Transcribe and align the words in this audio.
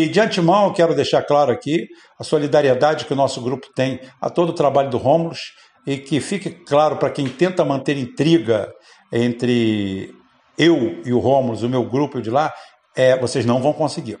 E 0.00 0.08
de 0.08 0.18
antemão, 0.18 0.72
quero 0.72 0.94
deixar 0.94 1.22
claro 1.22 1.52
aqui 1.52 1.86
a 2.18 2.24
solidariedade 2.24 3.04
que 3.04 3.12
o 3.12 3.16
nosso 3.16 3.38
grupo 3.42 3.66
tem 3.74 4.00
a 4.18 4.30
todo 4.30 4.48
o 4.48 4.54
trabalho 4.54 4.88
do 4.88 4.96
Rômulus 4.96 5.52
e 5.86 5.98
que 5.98 6.20
fique 6.20 6.48
claro 6.48 6.96
para 6.96 7.10
quem 7.10 7.28
tenta 7.28 7.66
manter 7.66 7.98
intriga 7.98 8.72
entre 9.12 10.10
eu 10.56 11.02
e 11.04 11.12
o 11.12 11.18
Rômulus, 11.18 11.62
o 11.62 11.68
meu 11.68 11.84
grupo 11.84 12.22
de 12.22 12.30
lá, 12.30 12.50
é, 12.96 13.14
vocês 13.18 13.44
não 13.44 13.60
vão 13.60 13.74
conseguir. 13.74 14.18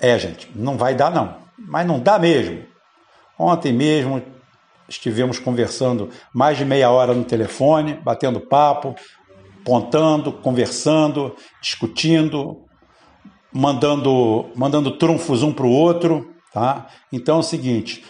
É, 0.00 0.18
gente, 0.18 0.50
não 0.54 0.78
vai 0.78 0.94
dar 0.94 1.10
não, 1.10 1.36
mas 1.58 1.86
não 1.86 2.00
dá 2.00 2.18
mesmo. 2.18 2.64
Ontem 3.38 3.74
mesmo 3.74 4.22
estivemos 4.88 5.38
conversando 5.38 6.08
mais 6.32 6.56
de 6.56 6.64
meia 6.64 6.90
hora 6.90 7.12
no 7.12 7.24
telefone, 7.24 8.00
batendo 8.02 8.40
papo, 8.40 8.94
pontando, 9.66 10.32
conversando, 10.32 11.36
discutindo, 11.60 12.69
mandando, 13.52 14.50
mandando 14.54 14.92
trunfos 14.92 15.42
um 15.42 15.52
para 15.52 15.66
o 15.66 15.70
outro. 15.70 16.34
Tá? 16.52 16.86
Então 17.12 17.36
é 17.36 17.40
o 17.40 17.44
seguinte: 17.44 18.04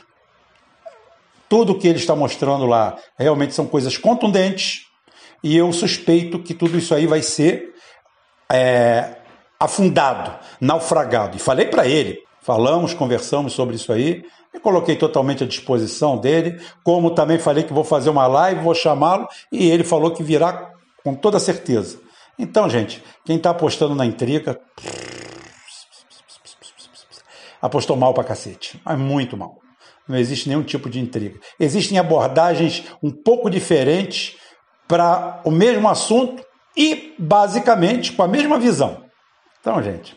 tudo 1.48 1.78
que 1.78 1.88
ele 1.88 1.98
está 1.98 2.14
mostrando 2.14 2.66
lá 2.66 2.96
realmente 3.18 3.54
são 3.54 3.66
coisas 3.66 3.98
contundentes, 3.98 4.86
e 5.42 5.56
eu 5.56 5.72
suspeito 5.72 6.38
que 6.38 6.54
tudo 6.54 6.78
isso 6.78 6.94
aí 6.94 7.06
vai 7.06 7.22
ser 7.22 7.74
é, 8.50 9.16
afundado, 9.58 10.32
naufragado. 10.60 11.36
E 11.36 11.40
falei 11.40 11.66
para 11.66 11.86
ele, 11.86 12.18
falamos, 12.40 12.94
conversamos 12.94 13.52
sobre 13.52 13.76
isso 13.76 13.92
aí, 13.92 14.22
me 14.52 14.60
coloquei 14.60 14.96
totalmente 14.96 15.44
à 15.44 15.46
disposição 15.46 16.16
dele, 16.16 16.60
como 16.82 17.14
também 17.14 17.38
falei 17.38 17.62
que 17.62 17.72
vou 17.72 17.84
fazer 17.84 18.10
uma 18.10 18.26
live, 18.26 18.62
vou 18.62 18.74
chamá-lo, 18.74 19.28
e 19.52 19.70
ele 19.70 19.84
falou 19.84 20.12
que 20.12 20.22
virá 20.22 20.70
com 21.04 21.14
toda 21.14 21.38
certeza. 21.38 22.00
Então, 22.38 22.68
gente, 22.68 23.02
quem 23.24 23.36
está 23.36 23.50
apostando 23.50 23.94
na 23.94 24.06
intriga, 24.06 24.58
apostou 27.60 27.96
mal 27.96 28.14
para 28.14 28.24
cacete, 28.24 28.80
mas 28.84 28.98
muito 28.98 29.36
mal. 29.36 29.58
Não 30.08 30.16
existe 30.16 30.48
nenhum 30.48 30.62
tipo 30.62 30.90
de 30.90 30.98
intriga. 30.98 31.38
Existem 31.58 31.98
abordagens 31.98 32.84
um 33.02 33.10
pouco 33.10 33.48
diferentes 33.48 34.36
para 34.88 35.40
o 35.44 35.50
mesmo 35.50 35.88
assunto 35.88 36.44
e, 36.76 37.14
basicamente, 37.18 38.12
com 38.12 38.22
a 38.22 38.28
mesma 38.28 38.58
visão. 38.58 39.04
Então, 39.60 39.80
gente, 39.82 40.16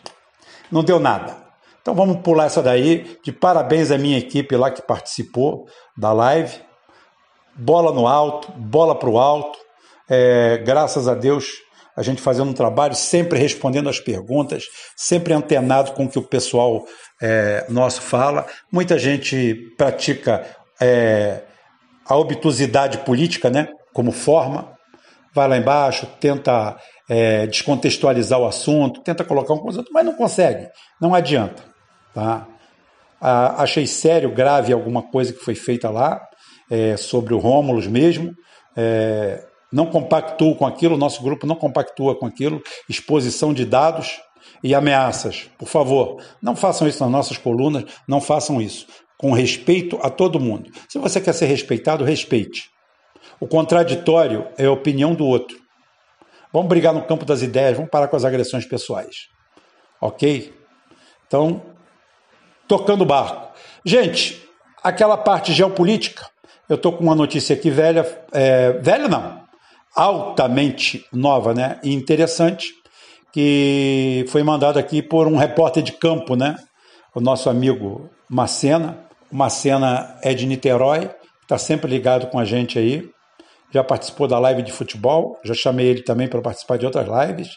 não 0.72 0.83
deu 0.83 1.00
nada. 1.00 1.44
Então 1.81 1.94
vamos 1.94 2.22
pular 2.22 2.45
essa 2.45 2.63
daí. 2.63 3.17
De 3.23 3.31
parabéns 3.31 3.91
à 3.91 3.97
minha 3.97 4.17
equipe 4.17 4.55
lá 4.55 4.72
que 4.72 4.81
participou 4.81 5.67
da 5.97 6.11
live. 6.13 6.59
Bola 7.55 7.91
no 7.91 8.07
alto, 8.07 8.52
bola 8.53 8.97
para 8.97 9.09
o 9.09 9.19
alto. 9.19 9.59
É, 10.09 10.57
graças 10.66 11.07
a 11.07 11.13
Deus, 11.13 11.45
a 11.95 12.02
gente 12.02 12.22
fazendo 12.22 12.49
um 12.49 12.53
trabalho, 12.53 12.95
sempre 12.95 13.38
respondendo 13.38 13.89
as 13.89 13.99
perguntas, 13.99 14.66
sempre 14.95 15.33
antenado 15.33 15.91
com 15.91 16.05
o 16.05 16.09
que 16.09 16.19
o 16.19 16.23
pessoal 16.23 16.85
é, 17.22 17.66
nosso 17.69 18.02
fala. 18.02 18.45
Muita 18.72 18.97
gente 18.97 19.55
pratica 19.77 20.45
é, 20.81 21.41
a 22.05 22.16
obtusidade 22.16 23.00
política, 23.00 23.50
né? 23.50 23.69
Como 23.94 24.11
forma, 24.11 24.73
vai 25.33 25.47
lá 25.47 25.58
embaixo, 25.58 26.08
tenta 26.19 26.77
é, 27.09 27.45
descontextualizar 27.47 28.39
o 28.39 28.47
assunto, 28.47 29.02
tenta 29.02 29.23
colocar 29.23 29.53
um 29.53 29.59
coisa, 29.59 29.83
mas 29.91 30.05
não 30.05 30.13
consegue, 30.13 30.67
não 31.00 31.13
adianta. 31.13 31.63
Tá? 32.13 32.47
Ah, 33.22 33.63
achei 33.63 33.88
sério, 33.88 34.33
grave 34.33 34.73
alguma 34.73 35.02
coisa 35.02 35.31
que 35.31 35.39
foi 35.39 35.55
feita 35.55 35.89
lá, 35.89 36.22
é, 36.69 36.97
sobre 36.97 37.33
o 37.33 37.38
Rômulus 37.38 37.88
mesmo. 37.88 38.33
É, 38.75 39.44
não 39.73 39.88
compactuo 39.88 40.55
com 40.55 40.67
aquilo, 40.67 40.93
o 40.93 40.97
nosso 40.97 41.23
grupo 41.23 41.47
não 41.47 41.55
compactua 41.55 42.16
com 42.16 42.27
aquilo, 42.27 42.61
exposição 42.88 43.52
de 43.52 43.66
dados 43.66 44.21
e 44.63 44.75
ameaças. 44.75 45.49
Por 45.57 45.67
favor, 45.67 46.21
não 46.39 46.55
façam 46.55 46.88
isso 46.88 47.03
nas 47.03 47.11
nossas 47.11 47.38
colunas, 47.38 47.83
não 48.07 48.21
façam 48.21 48.61
isso. 48.61 48.85
Com 49.17 49.31
respeito 49.31 49.97
a 50.03 50.11
todo 50.11 50.39
mundo. 50.39 50.69
Se 50.88 50.99
você 50.99 51.19
quer 51.19 51.33
ser 51.33 51.47
respeitado, 51.47 52.03
respeite. 52.03 52.69
O 53.39 53.47
contraditório 53.47 54.47
é 54.57 54.66
a 54.66 54.72
opinião 54.72 55.16
do 55.16 55.25
outro. 55.25 55.57
Vamos 56.51 56.69
brigar 56.69 56.94
no 56.94 57.03
campo 57.03 57.25
das 57.25 57.41
ideias, 57.41 57.75
vamos 57.75 57.89
parar 57.89 58.07
com 58.07 58.16
as 58.16 58.23
agressões 58.23 58.66
pessoais. 58.66 59.28
Ok? 60.00 60.53
Então, 61.25 61.63
tocando 62.67 63.01
o 63.01 63.06
barco. 63.06 63.51
Gente, 63.83 64.47
aquela 64.83 65.17
parte 65.17 65.51
geopolítica, 65.51 66.29
eu 66.69 66.75
estou 66.75 66.94
com 66.94 67.03
uma 67.03 67.16
notícia 67.16 67.56
aqui 67.56 67.72
velha, 67.72 68.06
é, 68.31 68.73
velha 68.73 69.07
não, 69.07 69.43
altamente 69.96 71.06
nova 71.12 71.54
né, 71.54 71.80
e 71.84 71.94
interessante, 71.94 72.68
que 73.31 74.26
foi 74.30 74.44
mandada 74.44 74.80
aqui 74.80 75.02
por 75.02 75.28
um 75.28 75.38
repórter 75.38 75.81
de 75.81 75.94
campo, 75.94 76.36
né? 76.36 76.56
O 77.16 77.20
nosso 77.20 77.50
amigo 77.50 78.09
Macena. 78.30 79.06
O 79.31 79.36
Macena 79.36 80.18
é 80.22 80.34
de 80.34 80.46
Niterói, 80.46 81.09
está 81.42 81.58
sempre 81.58 81.90
ligado 81.90 82.28
com 82.28 82.38
a 82.38 82.46
gente 82.46 82.78
aí 82.78 83.09
já 83.74 83.84
participou 83.84 84.28
da 84.28 84.38
live 84.38 84.62
de 84.62 84.72
futebol, 84.72 85.40
já 85.44 85.56
chamei 85.56 85.88
ele 85.88 86.04
também 86.04 86.28
para 86.28 86.40
participar 86.42 86.78
de 86.78 86.86
outras 86.86 87.08
lives. 87.08 87.50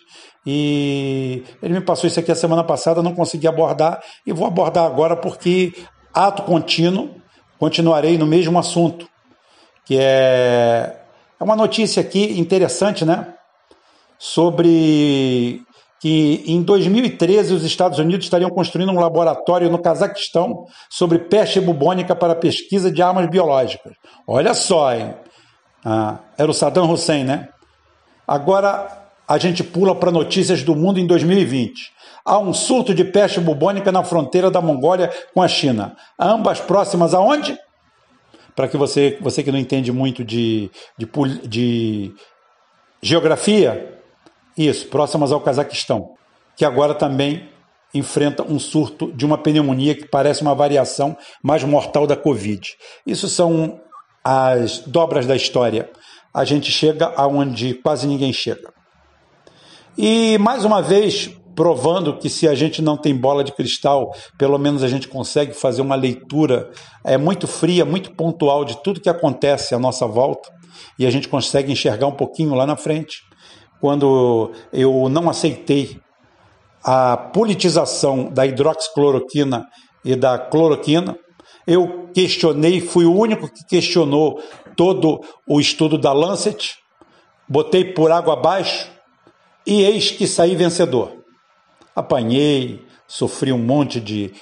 E 0.47 1.45
ele 1.63 1.75
me 1.75 1.81
passou 1.83 2.09
isso 2.09 2.19
aqui 2.19 2.33
a 2.33 2.35
semana 2.35 2.65
passada, 2.65 3.03
não 3.03 3.15
consegui 3.15 3.47
abordar 3.47 4.03
e 4.27 4.33
vou 4.33 4.47
abordar 4.47 4.87
agora 4.87 5.15
porque 5.15 5.75
ato 6.15 6.43
contínuo, 6.43 7.17
continuarei 7.59 8.17
no 8.17 8.27
mesmo 8.27 8.59
assunto, 8.59 9.07
que 9.85 9.99
é, 10.01 11.03
é 11.39 11.45
uma 11.45 11.57
notícia 11.57 12.01
aqui 12.01 12.39
interessante, 12.39 13.05
né? 13.05 13.35
Sobre 14.19 15.63
que 16.01 16.45
em 16.47 16.63
2013 16.63 17.55
os 17.55 17.65
Estados 17.65 17.99
Unidos 17.99 18.27
estariam 18.27 18.51
construindo 18.51 18.93
um 18.93 19.01
laboratório 19.01 19.71
no 19.71 19.79
Cazaquistão 19.79 20.67
sobre 20.91 21.19
peste 21.19 21.61
bubônica 21.61 22.15
para 22.15 22.35
pesquisa 22.35 22.91
de 22.91 23.03
armas 23.03 23.29
biológicas. 23.29 23.95
Olha 24.27 24.55
só, 24.55 24.95
hein? 24.95 25.15
Ah, 25.85 26.19
era 26.37 26.51
o 26.51 26.55
Saddam 26.55 26.91
Hussein, 26.91 27.25
né? 27.25 27.49
Agora 28.27 29.05
a 29.27 29.39
gente 29.39 29.65
pula 29.65 29.95
para 29.95 30.11
notícias 30.11 30.63
do 30.63 30.75
mundo 30.75 31.01
em 31.01 31.07
2020. 31.07 31.93
Há 32.25 32.39
um 32.39 32.53
surto 32.53 32.93
de 32.93 33.05
peste 33.05 33.41
bubônica 33.41 33.91
na 33.93 34.03
fronteira 34.03 34.51
da 34.51 34.61
Mongólia 34.61 35.11
com 35.33 35.41
a 35.41 35.49
China. 35.49 35.97
Ambas 36.19 36.61
próximas 36.61 37.15
aonde? 37.15 37.59
Para 38.57 38.67
que 38.67 38.77
você, 38.77 39.19
você 39.21 39.43
que 39.43 39.53
não 39.53 39.59
entende 39.59 39.93
muito 39.93 40.25
de, 40.25 40.71
de, 40.99 41.07
de 41.47 42.15
geografia, 43.03 44.01
isso, 44.57 44.89
próximas 44.89 45.31
ao 45.31 45.41
Cazaquistão, 45.43 46.15
que 46.57 46.65
agora 46.65 46.95
também 46.95 47.51
enfrenta 47.93 48.43
um 48.43 48.59
surto 48.59 49.13
de 49.13 49.25
uma 49.25 49.39
pneumonia 49.39 49.95
que 49.95 50.09
parece 50.09 50.43
uma 50.43 50.55
variação 50.55 51.17
mais 51.43 51.63
mortal 51.63 52.07
da 52.07 52.17
Covid. 52.17 52.75
Isso 53.07 53.29
são 53.29 53.81
as 54.25 54.79
dobras 54.81 55.27
da 55.27 55.37
história, 55.37 55.91
a 56.33 56.45
gente 56.45 56.73
chega 56.73 57.13
aonde 57.15 57.75
quase 57.75 58.07
ninguém 58.07 58.33
chega. 58.33 58.73
E 59.97 60.37
mais 60.39 60.65
uma 60.65 60.83
vez, 60.83 61.31
provando 61.57 62.19
que 62.19 62.29
se 62.29 62.47
a 62.47 62.55
gente 62.55 62.83
não 62.83 62.99
tem 62.99 63.17
bola 63.17 63.43
de 63.43 63.51
cristal, 63.51 64.15
pelo 64.39 64.59
menos 64.59 64.83
a 64.83 64.89
gente 64.89 65.09
consegue 65.09 65.55
fazer 65.55 65.81
uma 65.81 65.97
leitura 65.97 66.71
é 67.03 67.17
muito 67.17 67.47
fria, 67.47 67.85
muito 67.85 68.15
pontual 68.15 68.65
de 68.65 68.81
tudo 68.83 69.01
que 69.01 69.09
acontece 69.09 69.75
à 69.75 69.79
nossa 69.79 70.07
volta 70.07 70.51
e 70.99 71.07
a 71.07 71.11
gente 71.11 71.29
consegue 71.29 71.73
enxergar 71.73 72.07
um 72.07 72.13
pouquinho 72.13 72.55
lá 72.55 72.67
na 72.67 72.77
frente. 72.77 73.23
Quando 73.81 74.53
eu 74.73 75.09
não 75.09 75.31
aceitei 75.31 75.99
a 76.85 77.17
politização 77.17 78.31
da 78.31 78.47
hidroxicloroquina 78.47 79.67
e 80.05 80.15
da 80.15 80.39
cloroquina, 80.39 81.17
eu 81.67 82.09
questionei, 82.15 82.81
fui 82.81 83.07
o 83.07 83.15
único 83.15 83.49
que 83.49 83.65
questionou 83.67 84.41
todo 84.77 85.21
o 85.49 85.59
estudo 85.59 85.97
da 85.97 86.13
Lancet, 86.13 86.75
botei 87.49 87.85
por 87.85 88.13
água 88.13 88.35
abaixo 88.35 88.91
e 89.67 89.83
eis 89.83 90.11
que 90.11 90.27
saí 90.27 90.55
vencedor. 90.55 91.26
Apanhei, 91.97 92.85
sofri 93.09 93.53
um 93.53 93.59
monte 93.59 94.01
de, 94.01 94.33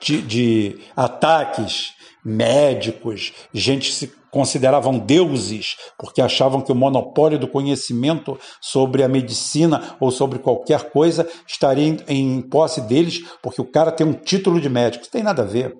de, 0.00 0.22
de 0.22 0.78
ataques, 0.96 1.92
médicos, 2.24 3.32
gente 3.52 3.92
se 3.92 4.12
consideravam 4.30 4.98
deuses 4.98 5.76
porque 5.98 6.22
achavam 6.22 6.60
que 6.60 6.70
o 6.70 6.74
monopólio 6.74 7.38
do 7.38 7.48
conhecimento 7.48 8.38
sobre 8.60 9.02
a 9.02 9.08
medicina 9.08 9.96
ou 9.98 10.10
sobre 10.10 10.38
qualquer 10.38 10.90
coisa 10.90 11.28
estaria 11.46 11.86
em, 11.86 11.98
em 12.06 12.40
posse 12.42 12.80
deles 12.82 13.24
porque 13.42 13.60
o 13.60 13.70
cara 13.70 13.90
tem 13.90 14.06
um 14.06 14.12
título 14.12 14.60
de 14.60 14.68
médico. 14.68 15.02
Isso 15.02 15.10
tem 15.10 15.22
nada 15.22 15.42
a 15.42 15.46
ver. 15.46 15.76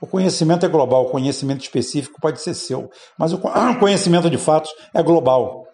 O 0.00 0.06
conhecimento 0.06 0.66
é 0.66 0.68
global, 0.68 1.04
o 1.04 1.10
conhecimento 1.10 1.60
específico 1.60 2.20
pode 2.20 2.40
ser 2.40 2.54
seu, 2.54 2.90
mas 3.16 3.32
o 3.32 3.38
conhecimento 3.78 4.28
de 4.28 4.36
fatos 4.36 4.72
é 4.92 5.00
global. 5.00 5.64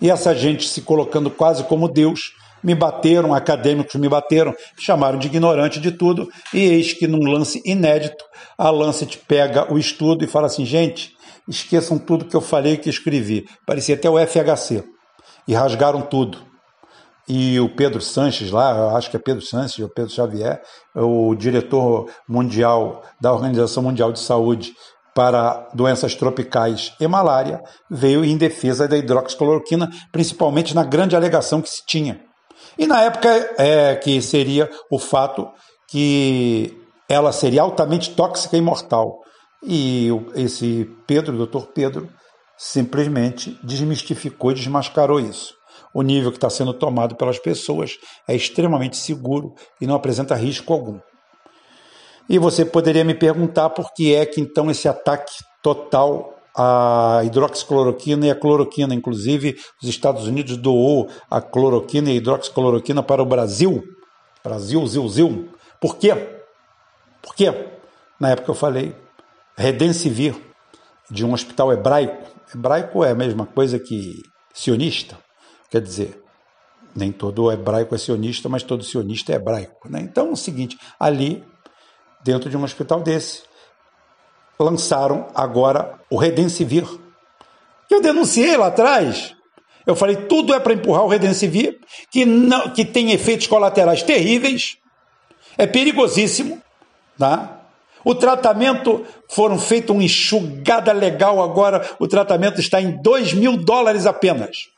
E 0.00 0.10
essa 0.10 0.32
gente 0.32 0.68
se 0.68 0.82
colocando 0.82 1.28
quase 1.28 1.64
como 1.64 1.88
Deus, 1.88 2.32
me 2.66 2.74
bateram, 2.74 3.32
acadêmicos 3.32 3.94
me 3.94 4.08
bateram, 4.08 4.52
chamaram 4.76 5.20
de 5.20 5.28
ignorante 5.28 5.78
de 5.78 5.92
tudo, 5.92 6.28
e 6.52 6.58
eis 6.58 6.92
que 6.92 7.06
num 7.06 7.30
lance 7.30 7.62
inédito, 7.64 8.24
a 8.58 8.70
Lancet 8.70 9.18
pega 9.28 9.72
o 9.72 9.78
estudo 9.78 10.24
e 10.24 10.26
fala 10.26 10.48
assim, 10.48 10.66
gente, 10.66 11.12
esqueçam 11.48 11.96
tudo 11.96 12.24
que 12.24 12.34
eu 12.34 12.40
falei 12.40 12.72
e 12.72 12.76
que 12.76 12.90
escrevi. 12.90 13.46
Parecia 13.64 13.94
até 13.94 14.10
o 14.10 14.18
FHC. 14.18 14.82
E 15.46 15.54
rasgaram 15.54 16.02
tudo. 16.02 16.38
e 17.28 17.58
o 17.60 17.68
Pedro 17.68 18.00
Sanches 18.00 18.50
lá, 18.50 18.96
acho 18.96 19.10
que 19.10 19.16
é 19.16 19.20
Pedro 19.20 19.42
Sanches 19.42 19.78
ou 19.78 19.88
Pedro 19.88 20.12
Xavier, 20.12 20.60
o 20.94 21.36
diretor 21.36 22.10
mundial 22.28 23.02
da 23.20 23.32
Organização 23.32 23.82
Mundial 23.82 24.10
de 24.12 24.18
Saúde 24.18 24.72
para 25.14 25.68
doenças 25.72 26.16
tropicais 26.16 26.92
e 27.00 27.06
malária, 27.06 27.62
veio 27.88 28.24
em 28.24 28.36
defesa 28.36 28.88
da 28.88 28.98
hidroxicloroquina, 28.98 29.88
principalmente 30.10 30.74
na 30.74 30.84
grande 30.84 31.14
alegação 31.14 31.62
que 31.62 31.70
se 31.70 31.84
tinha. 31.86 32.25
E 32.78 32.86
na 32.86 33.02
época 33.02 33.28
é 33.58 33.96
que 33.96 34.20
seria 34.20 34.70
o 34.90 34.98
fato 34.98 35.48
que 35.88 36.76
ela 37.08 37.32
seria 37.32 37.62
altamente 37.62 38.14
tóxica 38.14 38.56
e 38.56 38.60
mortal. 38.60 39.20
E 39.62 40.08
esse 40.34 40.90
Pedro, 41.06 41.36
doutor 41.36 41.68
Pedro, 41.68 42.08
simplesmente 42.56 43.58
desmistificou 43.62 44.50
e 44.50 44.54
desmascarou 44.54 45.20
isso. 45.20 45.54
O 45.94 46.02
nível 46.02 46.30
que 46.30 46.36
está 46.36 46.50
sendo 46.50 46.74
tomado 46.74 47.16
pelas 47.16 47.38
pessoas 47.38 47.96
é 48.28 48.34
extremamente 48.34 48.96
seguro 48.96 49.54
e 49.80 49.86
não 49.86 49.94
apresenta 49.94 50.34
risco 50.34 50.72
algum. 50.72 50.98
E 52.28 52.38
você 52.38 52.64
poderia 52.64 53.04
me 53.04 53.14
perguntar 53.14 53.70
por 53.70 53.92
que 53.94 54.14
é 54.14 54.26
que 54.26 54.40
então 54.40 54.70
esse 54.70 54.88
ataque 54.88 55.32
total 55.62 56.35
à 56.56 57.20
hidroxicloroquina 57.24 58.26
e 58.26 58.30
à 58.30 58.34
cloroquina, 58.34 58.94
inclusive 58.94 59.56
os 59.82 59.88
Estados 59.88 60.26
Unidos 60.26 60.56
doou 60.56 61.08
a 61.30 61.40
cloroquina 61.40 62.08
e 62.08 62.12
a 62.12 62.16
hidroxicloroquina 62.16 63.02
para 63.02 63.22
o 63.22 63.26
Brasil. 63.26 63.82
Brasil, 64.42 64.86
zil, 64.86 65.08
zil. 65.08 65.48
Por 65.80 65.96
quê? 65.96 66.14
Por 67.22 67.34
quê? 67.34 67.52
Na 68.18 68.30
época 68.30 68.50
eu 68.50 68.54
falei 68.54 68.94
Redensivir, 69.58 70.36
de 71.10 71.24
um 71.24 71.32
hospital 71.32 71.72
hebraico. 71.72 72.30
Hebraico 72.54 73.02
é 73.02 73.10
a 73.10 73.14
mesma 73.14 73.46
coisa 73.46 73.78
que 73.78 74.22
sionista, 74.52 75.18
quer 75.70 75.80
dizer, 75.80 76.22
nem 76.94 77.10
todo 77.10 77.50
hebraico 77.50 77.94
é 77.94 77.98
sionista, 77.98 78.48
mas 78.48 78.62
todo 78.62 78.84
sionista 78.84 79.32
é 79.32 79.36
hebraico. 79.36 79.88
Né? 79.88 80.00
Então 80.02 80.28
é 80.28 80.32
o 80.32 80.36
seguinte, 80.36 80.78
ali 81.00 81.42
dentro 82.22 82.50
de 82.50 82.56
um 82.56 82.64
hospital 82.64 83.00
desse. 83.02 83.44
Lançaram 84.58 85.28
agora 85.34 85.98
o 86.10 86.16
Redensivir, 86.16 86.86
eu 87.90 88.00
denunciei 88.00 88.56
lá 88.56 88.68
atrás. 88.68 89.34
Eu 89.86 89.94
falei, 89.94 90.16
tudo 90.16 90.52
é 90.52 90.58
para 90.58 90.72
empurrar 90.72 91.04
o 91.04 91.08
Redensivir, 91.08 91.78
que, 92.10 92.24
não, 92.24 92.70
que 92.70 92.84
tem 92.84 93.12
efeitos 93.12 93.46
colaterais 93.46 94.02
terríveis, 94.02 94.76
é 95.56 95.66
perigosíssimo, 95.66 96.60
tá? 97.16 97.60
O 98.04 98.14
tratamento, 98.14 99.04
foram 99.28 99.58
feito 99.58 99.92
uma 99.92 100.02
enxugada 100.02 100.92
legal 100.92 101.42
agora, 101.42 101.88
o 101.98 102.06
tratamento 102.08 102.60
está 102.60 102.80
em 102.80 103.00
2 103.02 103.34
mil 103.34 103.56
dólares 103.56 104.06
apenas. 104.06 104.68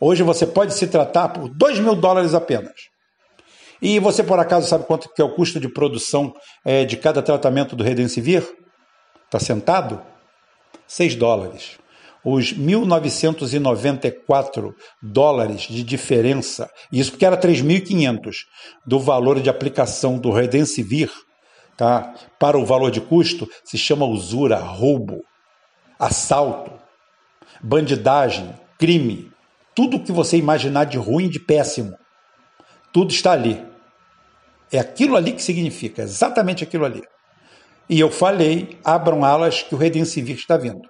Hoje 0.00 0.22
você 0.22 0.46
pode 0.46 0.74
se 0.74 0.86
tratar 0.86 1.28
por 1.28 1.48
2 1.48 1.78
mil 1.78 1.94
dólares 1.94 2.34
apenas. 2.34 2.72
E 3.80 3.98
você, 3.98 4.22
por 4.22 4.38
acaso, 4.38 4.68
sabe 4.68 4.84
quanto 4.84 5.12
que 5.12 5.20
é 5.20 5.24
o 5.24 5.34
custo 5.34 5.58
de 5.58 5.68
produção 5.68 6.32
é, 6.64 6.84
de 6.84 6.96
cada 6.96 7.22
tratamento 7.22 7.74
do 7.74 7.82
Redensivir? 7.82 8.42
Está 9.32 9.40
sentado? 9.40 10.02
6 10.86 11.14
dólares. 11.14 11.78
Os 12.22 12.52
1.994 12.52 14.74
dólares 15.00 15.62
de 15.62 15.82
diferença, 15.82 16.70
isso 16.92 17.12
porque 17.12 17.24
era 17.24 17.40
3.500 17.40 18.40
do 18.84 19.00
valor 19.00 19.40
de 19.40 19.48
aplicação 19.48 20.18
do 20.18 20.30
Redensivir, 20.30 21.10
tá? 21.78 22.14
para 22.38 22.58
o 22.58 22.66
valor 22.66 22.90
de 22.90 23.00
custo, 23.00 23.48
se 23.64 23.78
chama 23.78 24.04
usura, 24.04 24.58
roubo, 24.58 25.24
assalto, 25.98 26.70
bandidagem, 27.58 28.54
crime, 28.78 29.32
tudo 29.74 29.98
que 29.98 30.12
você 30.12 30.36
imaginar 30.36 30.84
de 30.84 30.98
ruim, 30.98 31.30
de 31.30 31.40
péssimo, 31.40 31.96
tudo 32.92 33.12
está 33.12 33.32
ali. 33.32 33.66
É 34.70 34.78
aquilo 34.78 35.16
ali 35.16 35.32
que 35.32 35.42
significa, 35.42 36.02
exatamente 36.02 36.62
aquilo 36.62 36.84
ali. 36.84 37.02
E 37.88 38.00
eu 38.00 38.10
falei, 38.10 38.78
abram 38.84 39.24
alas 39.24 39.62
que 39.62 39.74
o 39.74 39.78
Redensivir 39.78 40.36
está 40.36 40.56
vindo. 40.56 40.82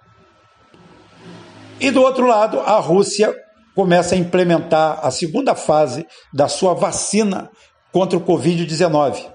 E 1.81 1.91
do 1.91 2.03
outro 2.03 2.27
lado, 2.27 2.61
a 2.61 2.79
Rússia 2.79 3.35
começa 3.75 4.15
a 4.15 4.19
implementar 4.19 5.01
a 5.03 5.11
segunda 5.11 5.55
fase 5.55 6.07
da 6.33 6.47
sua 6.47 6.75
vacina 6.75 7.51
contra 7.91 8.17
o 8.17 8.25
Covid-19. 8.25 9.31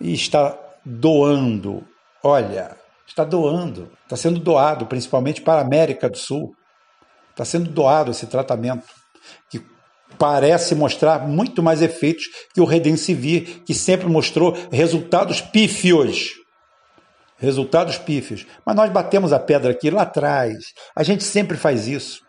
E 0.00 0.12
está 0.12 0.58
doando, 0.84 1.86
olha, 2.22 2.76
está 3.06 3.24
doando, 3.24 3.90
está 4.02 4.16
sendo 4.16 4.40
doado 4.40 4.86
principalmente 4.86 5.40
para 5.40 5.60
a 5.60 5.64
América 5.64 6.08
do 6.08 6.18
Sul. 6.18 6.54
Está 7.30 7.44
sendo 7.44 7.70
doado 7.70 8.10
esse 8.10 8.26
tratamento 8.26 8.86
que 9.50 9.60
parece 10.18 10.74
mostrar 10.74 11.26
muito 11.26 11.62
mais 11.62 11.82
efeitos 11.82 12.24
que 12.54 12.60
o 12.60 12.64
Redensivir, 12.64 13.62
que 13.64 13.74
sempre 13.74 14.06
mostrou 14.08 14.56
resultados 14.70 15.40
pífios. 15.40 16.30
Resultados 17.38 17.98
pífios. 17.98 18.46
Mas 18.64 18.76
nós 18.76 18.90
batemos 18.90 19.32
a 19.32 19.38
pedra 19.38 19.72
aqui 19.72 19.90
lá 19.90 20.02
atrás. 20.02 20.72
A 20.94 21.02
gente 21.02 21.24
sempre 21.24 21.56
faz 21.56 21.86
isso. 21.86 22.22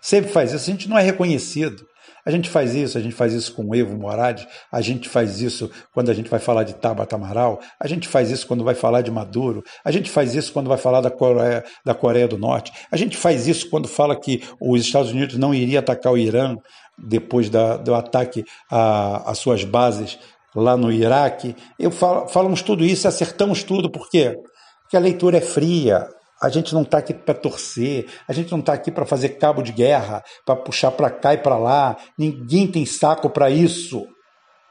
Sempre 0.00 0.30
faz 0.30 0.52
isso. 0.52 0.70
A 0.70 0.72
gente 0.72 0.88
não 0.88 0.98
é 0.98 1.02
reconhecido. 1.02 1.86
A 2.26 2.30
gente 2.32 2.50
faz 2.50 2.74
isso, 2.74 2.98
a 2.98 3.00
gente 3.00 3.14
faz 3.14 3.32
isso 3.32 3.54
com 3.54 3.64
o 3.64 3.72
Evo 3.72 3.96
Morales, 3.96 4.44
a 4.72 4.80
gente 4.80 5.08
faz 5.08 5.40
isso 5.40 5.70
quando 5.94 6.10
a 6.10 6.14
gente 6.14 6.28
vai 6.28 6.40
falar 6.40 6.64
de 6.64 6.74
Tabata 6.74 7.14
Amaral, 7.14 7.60
a 7.78 7.86
gente 7.86 8.08
faz 8.08 8.32
isso 8.32 8.48
quando 8.48 8.64
vai 8.64 8.74
falar 8.74 9.02
de 9.02 9.12
Maduro, 9.12 9.62
a 9.84 9.92
gente 9.92 10.10
faz 10.10 10.34
isso 10.34 10.52
quando 10.52 10.66
vai 10.66 10.76
falar 10.76 11.00
da 11.00 11.08
Coreia, 11.08 11.62
da 11.84 11.94
Coreia 11.94 12.26
do 12.26 12.36
Norte, 12.36 12.72
a 12.90 12.96
gente 12.96 13.16
faz 13.16 13.46
isso 13.46 13.70
quando 13.70 13.86
fala 13.86 14.18
que 14.18 14.42
os 14.60 14.80
Estados 14.80 15.12
Unidos 15.12 15.38
não 15.38 15.54
iria 15.54 15.78
atacar 15.78 16.12
o 16.12 16.18
Irã, 16.18 16.56
depois 16.98 17.48
da, 17.48 17.76
do 17.76 17.94
ataque 17.94 18.44
às 18.70 19.38
suas 19.38 19.62
bases 19.62 20.18
lá 20.62 20.76
no 20.76 20.92
Iraque. 20.92 21.54
Eu 21.78 21.90
falo, 21.90 22.28
falamos 22.28 22.62
tudo 22.62 22.84
isso, 22.84 23.06
acertamos 23.06 23.62
tudo, 23.62 23.90
por 23.90 24.08
quê? 24.08 24.36
Porque 24.82 24.96
a 24.96 25.00
leitura 25.00 25.38
é 25.38 25.40
fria, 25.40 26.08
a 26.40 26.48
gente 26.48 26.74
não 26.74 26.82
está 26.82 26.98
aqui 26.98 27.14
para 27.14 27.34
torcer, 27.34 28.06
a 28.28 28.32
gente 28.32 28.50
não 28.52 28.60
está 28.60 28.72
aqui 28.72 28.90
para 28.90 29.06
fazer 29.06 29.30
cabo 29.30 29.62
de 29.62 29.72
guerra, 29.72 30.22
para 30.44 30.56
puxar 30.56 30.90
para 30.90 31.10
cá 31.10 31.34
e 31.34 31.38
para 31.38 31.58
lá. 31.58 31.96
Ninguém 32.16 32.66
tem 32.66 32.86
saco 32.86 33.30
para 33.30 33.50
isso, 33.50 34.06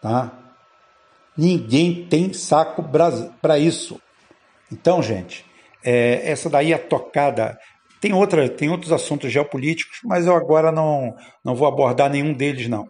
tá? 0.02 0.32
Ninguém 1.38 2.06
tem 2.08 2.32
saco 2.34 2.84
para 3.42 3.60
isso. 3.60 4.00
Então, 4.72 5.04
gente, 5.04 5.46
é, 5.84 6.32
essa 6.32 6.50
daí 6.50 6.72
é 6.72 6.76
a 6.76 6.80
tocada 6.80 7.58
tem, 8.06 8.14
outra, 8.14 8.48
tem 8.48 8.70
outros 8.70 8.92
assuntos 8.92 9.32
geopolíticos, 9.32 9.98
mas 10.04 10.28
eu 10.28 10.36
agora 10.36 10.72
não, 10.72 11.16
não 11.44 11.56
vou 11.56 11.68
abordar 11.68 12.08
nenhum 12.08 12.34
deles, 12.34 12.68
não. 12.68 12.86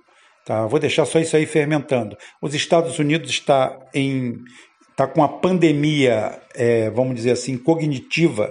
Tá? 0.45 0.68
Vou 0.68 0.80
deixar 0.80 1.06
só 1.06 1.19
isso 1.19 1.36
aí 1.36 1.45
fermentando. 1.45 2.15
Os 2.42 2.53
Estados 2.53 3.00
Unidos 3.00 3.31
está 3.31 3.77
em 3.94 4.36
está 4.92 5.06
com 5.06 5.21
a 5.21 5.28
pandemia, 5.28 6.40
é, 6.56 6.90
vamos 6.90 7.16
dizer 7.16 7.31
assim, 7.31 7.57
cognitiva, 7.57 8.49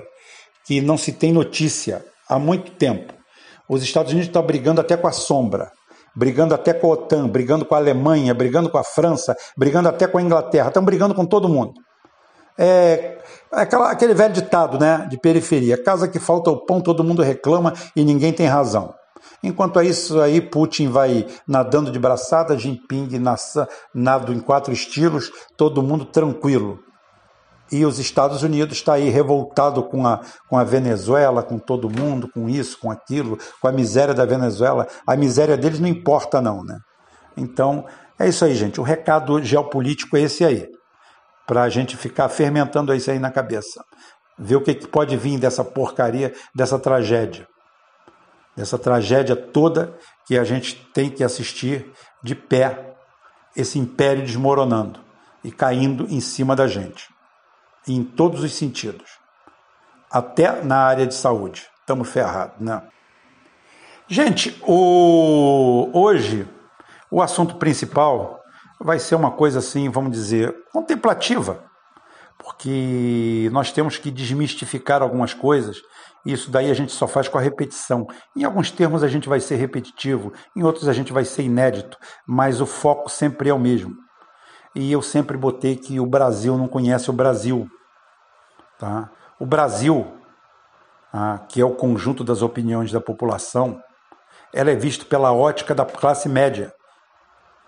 que 0.66 0.78
não 0.82 0.98
se 0.98 1.10
tem 1.10 1.32
notícia 1.32 2.04
há 2.28 2.38
muito 2.38 2.72
tempo. 2.72 3.14
Os 3.66 3.82
Estados 3.82 4.12
Unidos 4.12 4.28
estão 4.28 4.42
brigando 4.42 4.78
até 4.78 4.94
com 4.94 5.06
a 5.06 5.12
sombra, 5.12 5.72
brigando 6.14 6.54
até 6.54 6.74
com 6.74 6.88
a 6.88 6.90
OTAN, 6.90 7.28
brigando 7.28 7.64
com 7.64 7.74
a 7.74 7.78
Alemanha, 7.78 8.34
brigando 8.34 8.68
com 8.68 8.76
a 8.76 8.84
França, 8.84 9.34
brigando 9.56 9.88
até 9.88 10.06
com 10.06 10.18
a 10.18 10.22
Inglaterra, 10.22 10.68
estão 10.68 10.84
brigando 10.84 11.14
com 11.14 11.24
todo 11.24 11.48
mundo. 11.48 11.72
É, 12.58 13.18
aquela, 13.50 13.90
aquele 13.90 14.12
velho 14.12 14.34
ditado 14.34 14.78
né, 14.78 15.06
de 15.10 15.18
periferia: 15.18 15.82
casa 15.82 16.06
que 16.06 16.18
falta 16.18 16.50
o 16.50 16.64
pão, 16.64 16.78
todo 16.80 17.02
mundo 17.02 17.22
reclama 17.22 17.72
e 17.96 18.04
ninguém 18.04 18.34
tem 18.34 18.46
razão. 18.46 18.94
Enquanto 19.42 19.80
isso 19.82 20.20
aí, 20.20 20.40
Putin 20.40 20.88
vai 20.88 21.26
nadando 21.46 21.90
de 21.90 21.98
braçada, 21.98 22.58
Jinping 22.58 23.08
nado 23.94 24.32
em 24.32 24.40
quatro 24.40 24.72
estilos, 24.72 25.30
todo 25.56 25.82
mundo 25.82 26.04
tranquilo. 26.04 26.80
E 27.72 27.84
os 27.84 27.98
Estados 27.98 28.42
Unidos 28.42 28.76
está 28.76 28.94
aí 28.94 29.08
revoltado 29.08 29.82
com 29.82 30.06
a, 30.06 30.20
com 30.48 30.58
a 30.58 30.64
Venezuela, 30.64 31.42
com 31.42 31.58
todo 31.58 31.90
mundo, 31.90 32.28
com 32.32 32.48
isso, 32.48 32.78
com 32.78 32.90
aquilo, 32.90 33.38
com 33.60 33.68
a 33.68 33.72
miséria 33.72 34.14
da 34.14 34.24
Venezuela. 34.24 34.86
A 35.06 35.16
miséria 35.16 35.56
deles 35.56 35.80
não 35.80 35.88
importa, 35.88 36.40
não, 36.40 36.62
né? 36.62 36.78
Então, 37.36 37.84
é 38.18 38.28
isso 38.28 38.44
aí, 38.44 38.54
gente. 38.54 38.80
O 38.80 38.84
recado 38.84 39.42
geopolítico 39.42 40.16
é 40.16 40.22
esse 40.22 40.44
aí 40.44 40.68
para 41.46 41.62
a 41.62 41.68
gente 41.68 41.96
ficar 41.96 42.28
fermentando 42.28 42.94
isso 42.94 43.10
aí 43.10 43.18
na 43.18 43.30
cabeça. 43.30 43.82
Ver 44.38 44.56
o 44.56 44.62
que, 44.62 44.74
que 44.74 44.86
pode 44.86 45.16
vir 45.16 45.38
dessa 45.38 45.64
porcaria, 45.64 46.32
dessa 46.54 46.78
tragédia. 46.78 47.46
Dessa 48.56 48.78
tragédia 48.78 49.34
toda 49.34 49.96
que 50.26 50.38
a 50.38 50.44
gente 50.44 50.76
tem 50.92 51.10
que 51.10 51.24
assistir 51.24 51.92
de 52.22 52.34
pé, 52.34 52.94
esse 53.56 53.78
império 53.78 54.24
desmoronando 54.24 55.00
e 55.42 55.50
caindo 55.50 56.06
em 56.08 56.20
cima 56.20 56.56
da 56.56 56.66
gente, 56.66 57.08
em 57.86 58.02
todos 58.02 58.42
os 58.42 58.54
sentidos, 58.54 59.18
até 60.10 60.62
na 60.62 60.78
área 60.78 61.06
de 61.06 61.14
saúde. 61.14 61.66
Estamos 61.80 62.08
ferrados, 62.08 62.58
né? 62.60 62.82
Gente, 64.06 64.58
o... 64.62 65.90
hoje 65.92 66.48
o 67.10 67.22
assunto 67.22 67.56
principal 67.56 68.40
vai 68.80 68.98
ser 68.98 69.14
uma 69.14 69.30
coisa 69.30 69.60
assim, 69.60 69.88
vamos 69.88 70.12
dizer, 70.12 70.54
contemplativa. 70.72 71.64
Porque 72.38 73.48
nós 73.52 73.72
temos 73.72 73.98
que 73.98 74.10
desmistificar 74.10 75.02
algumas 75.02 75.32
coisas. 75.32 75.78
Isso 76.24 76.50
daí 76.50 76.70
a 76.70 76.74
gente 76.74 76.92
só 76.92 77.06
faz 77.06 77.28
com 77.28 77.38
a 77.38 77.40
repetição. 77.40 78.06
Em 78.36 78.44
alguns 78.44 78.70
termos 78.70 79.02
a 79.02 79.08
gente 79.08 79.28
vai 79.28 79.40
ser 79.40 79.56
repetitivo, 79.56 80.32
em 80.56 80.62
outros 80.62 80.88
a 80.88 80.92
gente 80.92 81.12
vai 81.12 81.24
ser 81.24 81.42
inédito, 81.42 81.98
mas 82.26 82.60
o 82.60 82.66
foco 82.66 83.10
sempre 83.10 83.50
é 83.50 83.54
o 83.54 83.58
mesmo. 83.58 83.94
E 84.74 84.90
eu 84.90 85.02
sempre 85.02 85.36
botei 85.36 85.76
que 85.76 86.00
o 86.00 86.06
Brasil 86.06 86.56
não 86.56 86.66
conhece 86.66 87.08
o 87.10 87.12
Brasil. 87.12 87.68
Tá? 88.78 89.10
O 89.38 89.46
Brasil, 89.46 90.06
ah, 91.12 91.40
que 91.48 91.60
é 91.60 91.64
o 91.64 91.74
conjunto 91.74 92.24
das 92.24 92.42
opiniões 92.42 92.90
da 92.90 93.00
população, 93.00 93.80
ela 94.52 94.70
é 94.70 94.74
visto 94.74 95.06
pela 95.06 95.32
ótica 95.32 95.74
da 95.74 95.84
classe 95.84 96.28
média 96.28 96.72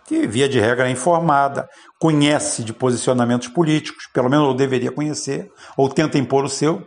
que 0.07 0.27
via 0.27 0.49
de 0.49 0.61
regra 0.61 0.89
é 0.89 0.91
informada, 0.91 1.69
conhece 1.99 2.63
de 2.63 2.73
posicionamentos 2.73 3.49
políticos, 3.49 4.09
pelo 4.15 4.31
menos 4.31 4.47
ou 4.47 4.55
deveria 4.55 4.93
conhecer, 4.93 5.51
ou 5.77 5.89
tenta 5.89 6.17
impor 6.17 6.45
o 6.45 6.49
seu. 6.49 6.87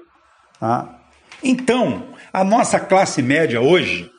Tá? 0.59 0.97
Então, 1.43 2.13
a 2.31 2.43
nossa 2.43 2.79
classe 2.79 3.21
média 3.21 3.59
hoje 3.59 4.09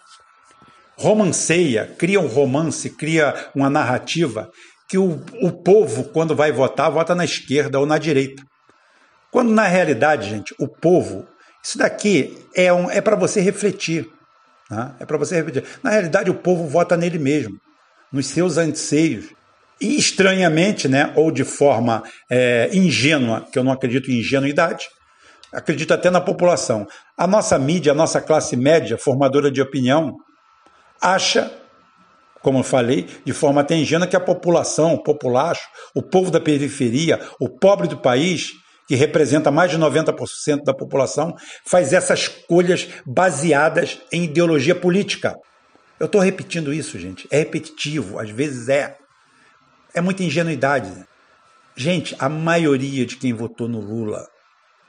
romanceia, 0.98 1.94
cria 1.98 2.20
um 2.20 2.26
romance, 2.26 2.90
cria 2.90 3.50
uma 3.54 3.70
narrativa 3.70 4.50
que 4.86 4.98
o, 4.98 5.24
o 5.40 5.50
povo, 5.50 6.04
quando 6.04 6.36
vai 6.36 6.52
votar, 6.52 6.90
vota 6.90 7.14
na 7.14 7.24
esquerda 7.24 7.80
ou 7.80 7.86
na 7.86 7.96
direita. 7.96 8.42
Quando 9.30 9.50
na 9.50 9.66
realidade, 9.66 10.28
gente, 10.28 10.54
o 10.58 10.68
povo, 10.68 11.26
isso 11.62 11.78
daqui 11.78 12.36
é, 12.54 12.70
um, 12.70 12.90
é 12.90 13.00
para 13.00 13.16
você 13.16 13.40
refletir. 13.40 14.06
Tá? 14.68 14.94
É 15.00 15.06
para 15.06 15.16
você 15.16 15.36
refletir. 15.36 15.64
Na 15.82 15.90
realidade, 15.90 16.30
o 16.30 16.34
povo 16.34 16.66
vota 16.66 16.96
nele 16.96 17.18
mesmo 17.18 17.58
nos 18.12 18.26
seus 18.26 18.56
anseios. 18.56 19.26
E 19.80 19.96
estranhamente, 19.96 20.88
né, 20.88 21.12
ou 21.16 21.30
de 21.30 21.42
forma 21.42 22.02
é, 22.30 22.68
ingênua, 22.72 23.46
que 23.50 23.58
eu 23.58 23.64
não 23.64 23.72
acredito 23.72 24.10
em 24.10 24.18
ingenuidade, 24.18 24.88
acredito 25.52 25.94
até 25.94 26.10
na 26.10 26.20
população. 26.20 26.86
A 27.16 27.26
nossa 27.26 27.58
mídia, 27.58 27.92
a 27.92 27.94
nossa 27.94 28.20
classe 28.20 28.56
média, 28.56 28.98
formadora 28.98 29.50
de 29.50 29.62
opinião, 29.62 30.16
acha, 31.00 31.50
como 32.42 32.58
eu 32.58 32.62
falei, 32.62 33.06
de 33.24 33.32
forma 33.32 33.62
até 33.62 33.74
ingênua, 33.74 34.06
que 34.06 34.16
a 34.16 34.20
população, 34.20 34.94
o 34.94 35.02
populacho, 35.02 35.66
o 35.94 36.02
povo 36.02 36.30
da 36.30 36.40
periferia, 36.40 37.18
o 37.40 37.48
pobre 37.48 37.88
do 37.88 37.96
país, 37.96 38.50
que 38.86 38.94
representa 38.94 39.50
mais 39.50 39.70
de 39.70 39.78
90% 39.78 40.64
da 40.64 40.74
população, 40.74 41.34
faz 41.66 41.92
essas 41.92 42.20
escolhas 42.20 42.88
baseadas 43.06 44.00
em 44.12 44.24
ideologia 44.24 44.74
política. 44.74 45.36
Eu 46.00 46.06
estou 46.06 46.22
repetindo 46.22 46.72
isso, 46.72 46.98
gente. 46.98 47.28
É 47.30 47.40
repetitivo, 47.40 48.18
às 48.18 48.30
vezes 48.30 48.70
é. 48.70 48.96
É 49.92 50.00
muita 50.00 50.24
ingenuidade. 50.24 50.90
Gente, 51.76 52.16
a 52.18 52.26
maioria 52.26 53.04
de 53.04 53.16
quem 53.16 53.34
votou 53.34 53.68
no 53.68 53.80
Lula 53.80 54.26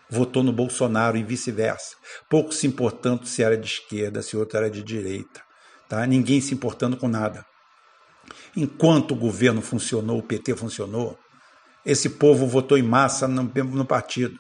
votou 0.10 0.42
no 0.42 0.54
Bolsonaro 0.54 1.18
e 1.18 1.24
vice-versa. 1.24 1.96
Pouco 2.30 2.54
se 2.54 2.66
importando 2.66 3.26
se 3.26 3.44
era 3.44 3.58
de 3.58 3.68
esquerda, 3.68 4.22
se 4.22 4.38
outro 4.38 4.58
era 4.58 4.70
de 4.70 4.82
direita. 4.82 5.42
Tá? 5.90 6.06
Ninguém 6.08 6.40
se 6.40 6.54
importando 6.54 6.96
com 6.96 7.10
nada. 7.10 7.46
Enquanto 8.56 9.12
o 9.12 9.16
governo 9.16 9.62
funcionou, 9.62 10.20
o 10.20 10.24
PT 10.24 10.56
funcionou, 10.56 11.18
esse 11.86 12.10
povo 12.10 12.48
votou 12.48 12.78
em 12.78 12.84
massa 12.84 13.28
no, 13.28 13.44
no 13.44 13.86
partido 13.86 14.40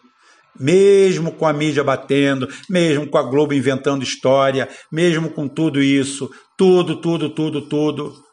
mesmo 0.59 1.31
com 1.31 1.45
a 1.45 1.53
mídia 1.53 1.83
batendo, 1.83 2.47
mesmo 2.69 3.07
com 3.07 3.17
a 3.17 3.23
Globo 3.23 3.53
inventando 3.53 4.03
história, 4.03 4.67
mesmo 4.91 5.29
com 5.29 5.47
tudo 5.47 5.81
isso, 5.81 6.29
tudo, 6.61 6.95
tudo, 6.97 7.27
tudo, 7.31 7.61
tudo, 7.63 8.23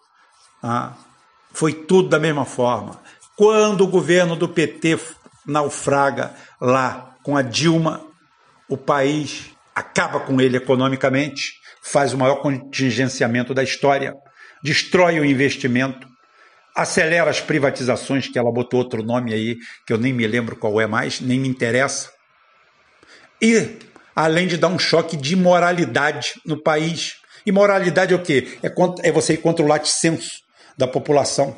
ah, 0.63 0.93
foi 1.51 1.73
tudo 1.73 2.11
da 2.11 2.19
mesma 2.19 2.45
forma. 2.45 3.01
Quando 3.35 3.85
o 3.85 3.87
governo 3.87 4.37
do 4.37 4.47
PT 4.47 4.99
naufraga 5.47 6.35
lá 6.61 7.17
com 7.23 7.39
a 7.39 7.41
Dilma, 7.41 8.05
o 8.69 8.77
país 8.77 9.47
acaba 9.75 10.21
com 10.21 10.39
ele 10.43 10.59
economicamente, 10.59 11.55
faz 11.83 12.13
o 12.13 12.19
maior 12.19 12.43
contingenciamento 12.43 13.55
da 13.55 13.63
história, 13.63 14.13
destrói 14.63 15.19
o 15.19 15.25
investimento, 15.25 16.07
acelera 16.77 17.31
as 17.31 17.41
privatizações, 17.41 18.29
que 18.29 18.39
ela 18.39 18.53
botou 18.53 18.81
outro 18.81 19.03
nome 19.03 19.33
aí, 19.33 19.57
que 19.87 19.93
eu 19.95 19.97
nem 19.97 20.13
me 20.13 20.27
lembro 20.27 20.55
qual 20.55 20.79
é 20.79 20.87
mais, 20.87 21.19
nem 21.19 21.41
me 21.41 21.49
interessa. 21.49 22.11
E, 23.41 23.79
além 24.15 24.47
de 24.47 24.59
dar 24.59 24.69
um 24.69 24.79
choque 24.79 25.17
de 25.17 25.35
moralidade 25.35 26.35
no 26.45 26.63
país. 26.63 27.18
E 27.45 27.52
moralidade 27.52 28.12
é 28.12 28.16
o 28.16 28.23
quê? 28.23 28.59
É, 28.62 29.09
é 29.09 29.12
você 29.12 29.35
ir 29.35 29.38
contra 29.38 29.64
o 29.64 29.68
laticínio 29.68 30.21
da 30.76 30.87
população. 30.87 31.57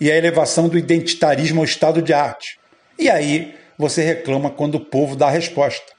E 0.00 0.10
a 0.10 0.16
elevação 0.16 0.68
do 0.68 0.78
identitarismo 0.78 1.60
ao 1.60 1.64
estado 1.64 2.00
de 2.00 2.12
arte. 2.12 2.58
E 2.98 3.08
aí 3.08 3.54
você 3.78 4.02
reclama 4.02 4.50
quando 4.50 4.76
o 4.76 4.84
povo 4.84 5.16
dá 5.16 5.26
a 5.26 5.30
resposta. 5.30 5.92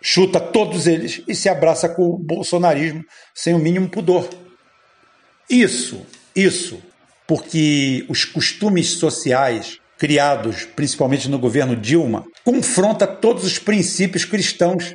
Chuta 0.00 0.40
todos 0.40 0.86
eles 0.86 1.22
e 1.28 1.34
se 1.34 1.48
abraça 1.48 1.88
com 1.88 2.02
o 2.02 2.18
bolsonarismo 2.18 3.04
sem 3.34 3.54
o 3.54 3.58
mínimo 3.58 3.88
pudor. 3.88 4.28
Isso, 5.48 6.04
isso 6.34 6.82
porque 7.26 8.04
os 8.08 8.24
costumes 8.24 8.88
sociais 8.98 9.78
criados 9.96 10.64
principalmente 10.64 11.30
no 11.30 11.38
governo 11.38 11.76
Dilma 11.76 12.24
confronta 12.44 13.06
todos 13.06 13.44
os 13.44 13.58
princípios 13.58 14.24
cristãos. 14.24 14.94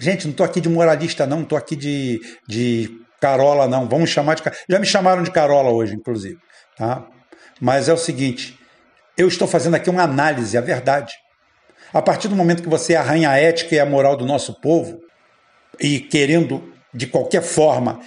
Gente, 0.00 0.24
não 0.24 0.30
estou 0.30 0.46
aqui 0.46 0.60
de 0.60 0.68
moralista, 0.68 1.26
não, 1.26 1.42
estou 1.42 1.58
aqui 1.58 1.76
de, 1.76 2.20
de 2.48 2.90
Carola, 3.20 3.68
não. 3.68 3.86
Vamos 3.86 4.08
chamar 4.08 4.34
de. 4.34 4.42
Já 4.68 4.78
me 4.78 4.86
chamaram 4.86 5.22
de 5.22 5.30
Carola 5.30 5.70
hoje, 5.70 5.94
inclusive. 5.94 6.38
Tá? 6.76 7.06
Mas 7.60 7.88
é 7.88 7.92
o 7.92 7.98
seguinte: 7.98 8.58
eu 9.16 9.28
estou 9.28 9.46
fazendo 9.46 9.74
aqui 9.74 9.90
uma 9.90 10.02
análise, 10.02 10.56
a 10.56 10.62
verdade. 10.62 11.12
A 11.92 12.00
partir 12.00 12.28
do 12.28 12.36
momento 12.36 12.62
que 12.62 12.68
você 12.68 12.96
arranha 12.96 13.30
a 13.30 13.36
ética 13.36 13.74
e 13.74 13.78
a 13.78 13.84
moral 13.84 14.16
do 14.16 14.24
nosso 14.24 14.58
povo, 14.60 14.98
e 15.78 16.00
querendo, 16.00 16.72
de 16.94 17.06
qualquer 17.06 17.42
forma, 17.42 18.00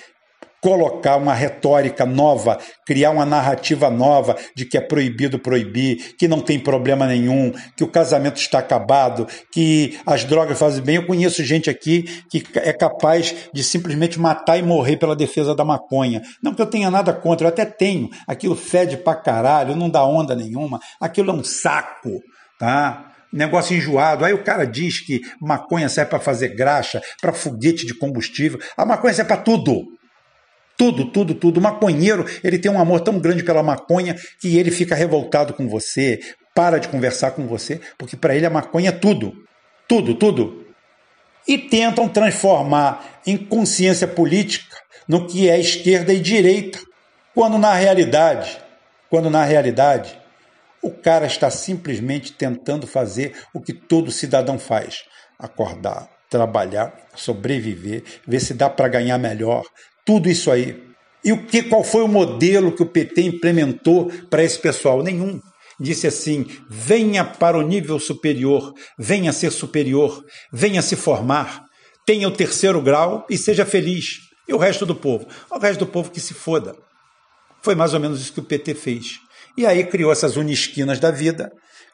colocar 0.63 1.17
uma 1.17 1.33
retórica 1.33 2.05
nova, 2.05 2.57
criar 2.87 3.11
uma 3.11 3.25
narrativa 3.25 3.89
nova 3.89 4.37
de 4.55 4.63
que 4.63 4.77
é 4.77 4.81
proibido 4.81 5.37
proibir, 5.37 6.15
que 6.17 6.25
não 6.25 6.39
tem 6.39 6.57
problema 6.57 7.05
nenhum, 7.05 7.51
que 7.75 7.83
o 7.83 7.87
casamento 7.87 8.37
está 8.37 8.59
acabado, 8.59 9.27
que 9.51 9.99
as 10.05 10.23
drogas 10.23 10.57
fazem 10.57 10.81
bem. 10.81 10.95
Eu 10.95 11.05
conheço 11.05 11.43
gente 11.43 11.69
aqui 11.69 12.03
que 12.31 12.45
é 12.55 12.71
capaz 12.71 13.35
de 13.53 13.61
simplesmente 13.61 14.17
matar 14.17 14.57
e 14.57 14.63
morrer 14.63 14.95
pela 14.95 15.17
defesa 15.17 15.53
da 15.53 15.65
maconha. 15.65 16.21
Não 16.41 16.55
que 16.55 16.61
eu 16.61 16.65
tenha 16.65 16.89
nada 16.89 17.11
contra, 17.11 17.47
eu 17.47 17.49
até 17.49 17.65
tenho. 17.65 18.09
Aquilo 18.25 18.55
fede 18.55 18.95
pra 18.95 19.15
caralho, 19.15 19.75
não 19.75 19.89
dá 19.89 20.05
onda 20.05 20.33
nenhuma, 20.33 20.79
aquilo 20.97 21.31
é 21.31 21.33
um 21.33 21.43
saco, 21.43 22.21
tá? 22.57 23.09
negócio 23.33 23.75
enjoado. 23.75 24.23
Aí 24.23 24.31
o 24.31 24.43
cara 24.43 24.65
diz 24.65 25.01
que 25.01 25.19
maconha 25.41 25.89
serve 25.89 26.11
para 26.11 26.19
fazer 26.19 26.55
graxa, 26.55 27.01
para 27.19 27.33
foguete 27.33 27.85
de 27.85 27.93
combustível. 27.93 28.59
A 28.77 28.85
maconha 28.85 29.13
serve 29.13 29.27
para 29.27 29.41
tudo. 29.41 29.91
Tudo, 30.77 31.05
tudo, 31.11 31.35
tudo. 31.35 31.59
O 31.59 31.61
maconheiro, 31.61 32.25
ele 32.43 32.57
tem 32.57 32.71
um 32.71 32.79
amor 32.79 33.01
tão 33.01 33.19
grande 33.19 33.43
pela 33.43 33.61
maconha 33.61 34.15
que 34.39 34.57
ele 34.57 34.71
fica 34.71 34.95
revoltado 34.95 35.53
com 35.53 35.67
você, 35.67 36.19
para 36.53 36.79
de 36.79 36.87
conversar 36.87 37.31
com 37.31 37.47
você, 37.47 37.79
porque 37.97 38.15
para 38.15 38.35
ele 38.35 38.45
a 38.45 38.49
maconha 38.49 38.89
é 38.89 38.91
tudo. 38.91 39.33
Tudo, 39.87 40.15
tudo. 40.15 40.65
E 41.47 41.57
tentam 41.57 42.07
transformar 42.07 43.21
em 43.25 43.37
consciência 43.37 44.07
política 44.07 44.77
no 45.07 45.27
que 45.27 45.49
é 45.49 45.59
esquerda 45.59 46.13
e 46.13 46.19
direita, 46.19 46.79
quando 47.33 47.57
na 47.57 47.73
realidade, 47.73 48.57
quando 49.09 49.29
na 49.29 49.43
realidade, 49.43 50.17
o 50.81 50.91
cara 50.91 51.25
está 51.25 51.49
simplesmente 51.49 52.33
tentando 52.33 52.85
fazer 52.85 53.33
o 53.53 53.61
que 53.61 53.73
todo 53.73 54.11
cidadão 54.11 54.57
faz: 54.57 55.03
acordar, 55.37 56.09
trabalhar, 56.29 56.93
sobreviver, 57.15 58.03
ver 58.27 58.39
se 58.39 58.53
dá 58.53 58.69
para 58.69 58.87
ganhar 58.87 59.17
melhor, 59.17 59.63
tudo 60.05 60.29
isso 60.29 60.51
aí. 60.51 60.81
E 61.23 61.31
o 61.31 61.45
que, 61.45 61.63
qual 61.63 61.83
foi 61.83 62.03
o 62.03 62.07
modelo 62.07 62.71
que 62.71 62.83
o 62.83 62.87
PT 62.87 63.21
implementou 63.21 64.11
para 64.29 64.43
esse 64.43 64.59
pessoal? 64.59 65.01
Nenhum. 65.01 65.39
Disse 65.79 66.07
assim: 66.07 66.45
venha 66.69 67.23
para 67.23 67.57
o 67.57 67.61
nível 67.61 67.99
superior, 67.99 68.73
venha 68.97 69.31
ser 69.31 69.51
superior, 69.51 70.23
venha 70.51 70.81
se 70.81 70.95
formar, 70.95 71.65
tenha 72.05 72.27
o 72.27 72.31
terceiro 72.31 72.81
grau 72.81 73.25
e 73.29 73.37
seja 73.37 73.65
feliz. 73.65 74.19
E 74.47 74.53
o 74.53 74.57
resto 74.57 74.85
do 74.85 74.95
povo? 74.95 75.25
O 75.49 75.57
resto 75.57 75.79
do 75.79 75.87
povo 75.87 76.11
que 76.11 76.19
se 76.19 76.33
foda. 76.33 76.75
Foi 77.61 77.75
mais 77.75 77.93
ou 77.93 77.99
menos 77.99 78.21
isso 78.21 78.33
que 78.33 78.41
o 78.41 78.43
PT 78.43 78.73
fez. 78.75 79.19
E 79.57 79.65
aí 79.65 79.85
criou 79.85 80.11
essas 80.11 80.35
unisquinas 80.35 80.99
da 80.99 81.11
vida, 81.11 81.51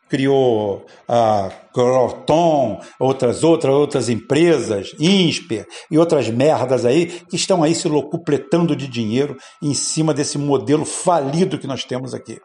criou 0.10 0.86
a 1.08 1.52
Croton, 1.74 2.82
outras, 3.00 3.44
outras, 3.44 3.74
outras 3.74 4.10
empresas, 4.10 4.94
Insper 5.00 5.68
e 5.90 5.98
outras 5.98 6.28
merdas 6.30 6.86
aí, 6.86 7.06
que 7.06 7.36
estão 7.36 7.64
aí 7.64 7.76
se 7.76 7.88
locupletando 7.88 8.76
de 8.76 8.88
dinheiro 8.88 9.38
em 9.62 9.74
cima 9.74 10.14
desse 10.14 10.38
modelo 10.38 10.84
falido 10.84 11.60
que 11.60 11.68
nós 11.68 11.86
temos 11.86 12.14
aqui. 12.14 12.40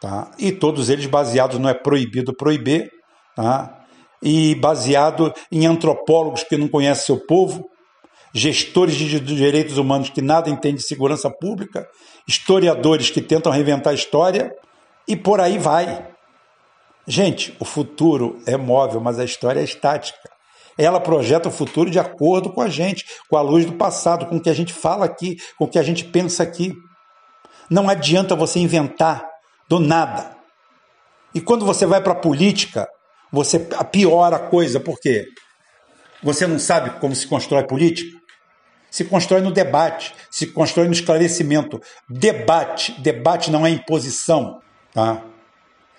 Tá? 0.00 0.30
E 0.38 0.52
todos 0.52 0.90
eles 0.90 1.06
baseados 1.06 1.58
não 1.58 1.68
é 1.68 1.74
proibido 1.74 2.34
proibir, 2.34 2.90
tá? 3.34 3.78
e 4.22 4.54
baseado 4.56 5.32
em 5.50 5.66
antropólogos 5.66 6.42
que 6.42 6.56
não 6.56 6.68
conhecem 6.68 7.06
seu 7.06 7.24
povo, 7.24 7.64
gestores 8.34 8.94
de 8.94 9.20
direitos 9.20 9.78
humanos 9.78 10.10
que 10.10 10.20
nada 10.20 10.50
entendem 10.50 10.76
de 10.76 10.86
segurança 10.86 11.30
pública, 11.30 11.86
historiadores 12.26 13.10
que 13.10 13.22
tentam 13.22 13.52
reinventar 13.52 13.92
a 13.92 13.94
história, 13.94 14.52
e 15.06 15.16
por 15.16 15.40
aí 15.40 15.56
vai. 15.58 16.06
Gente, 17.10 17.56
o 17.58 17.64
futuro 17.64 18.38
é 18.46 18.54
móvel, 18.54 19.00
mas 19.00 19.18
a 19.18 19.24
história 19.24 19.60
é 19.60 19.64
estática. 19.64 20.18
Ela 20.76 21.00
projeta 21.00 21.48
o 21.48 21.50
futuro 21.50 21.90
de 21.90 21.98
acordo 21.98 22.52
com 22.52 22.60
a 22.60 22.68
gente, 22.68 23.06
com 23.30 23.36
a 23.38 23.40
luz 23.40 23.64
do 23.64 23.72
passado, 23.72 24.26
com 24.26 24.36
o 24.36 24.40
que 24.40 24.50
a 24.50 24.54
gente 24.54 24.74
fala 24.74 25.06
aqui, 25.06 25.38
com 25.58 25.64
o 25.64 25.68
que 25.68 25.78
a 25.78 25.82
gente 25.82 26.04
pensa 26.04 26.42
aqui. 26.42 26.74
Não 27.70 27.88
adianta 27.88 28.36
você 28.36 28.60
inventar 28.60 29.26
do 29.70 29.80
nada. 29.80 30.36
E 31.34 31.40
quando 31.40 31.64
você 31.64 31.86
vai 31.86 32.02
para 32.02 32.12
a 32.12 32.20
política, 32.20 32.86
você 33.32 33.58
piora 33.90 34.36
a 34.36 34.40
coisa, 34.40 34.78
por 34.78 35.00
quê? 35.00 35.24
Você 36.22 36.46
não 36.46 36.58
sabe 36.58 37.00
como 37.00 37.16
se 37.16 37.26
constrói 37.26 37.66
política? 37.66 38.18
Se 38.90 39.06
constrói 39.06 39.40
no 39.40 39.50
debate, 39.50 40.14
se 40.30 40.46
constrói 40.46 40.86
no 40.86 40.92
esclarecimento. 40.92 41.80
Debate, 42.06 43.00
debate 43.00 43.50
não 43.50 43.66
é 43.66 43.70
imposição, 43.70 44.60
tá? 44.92 45.22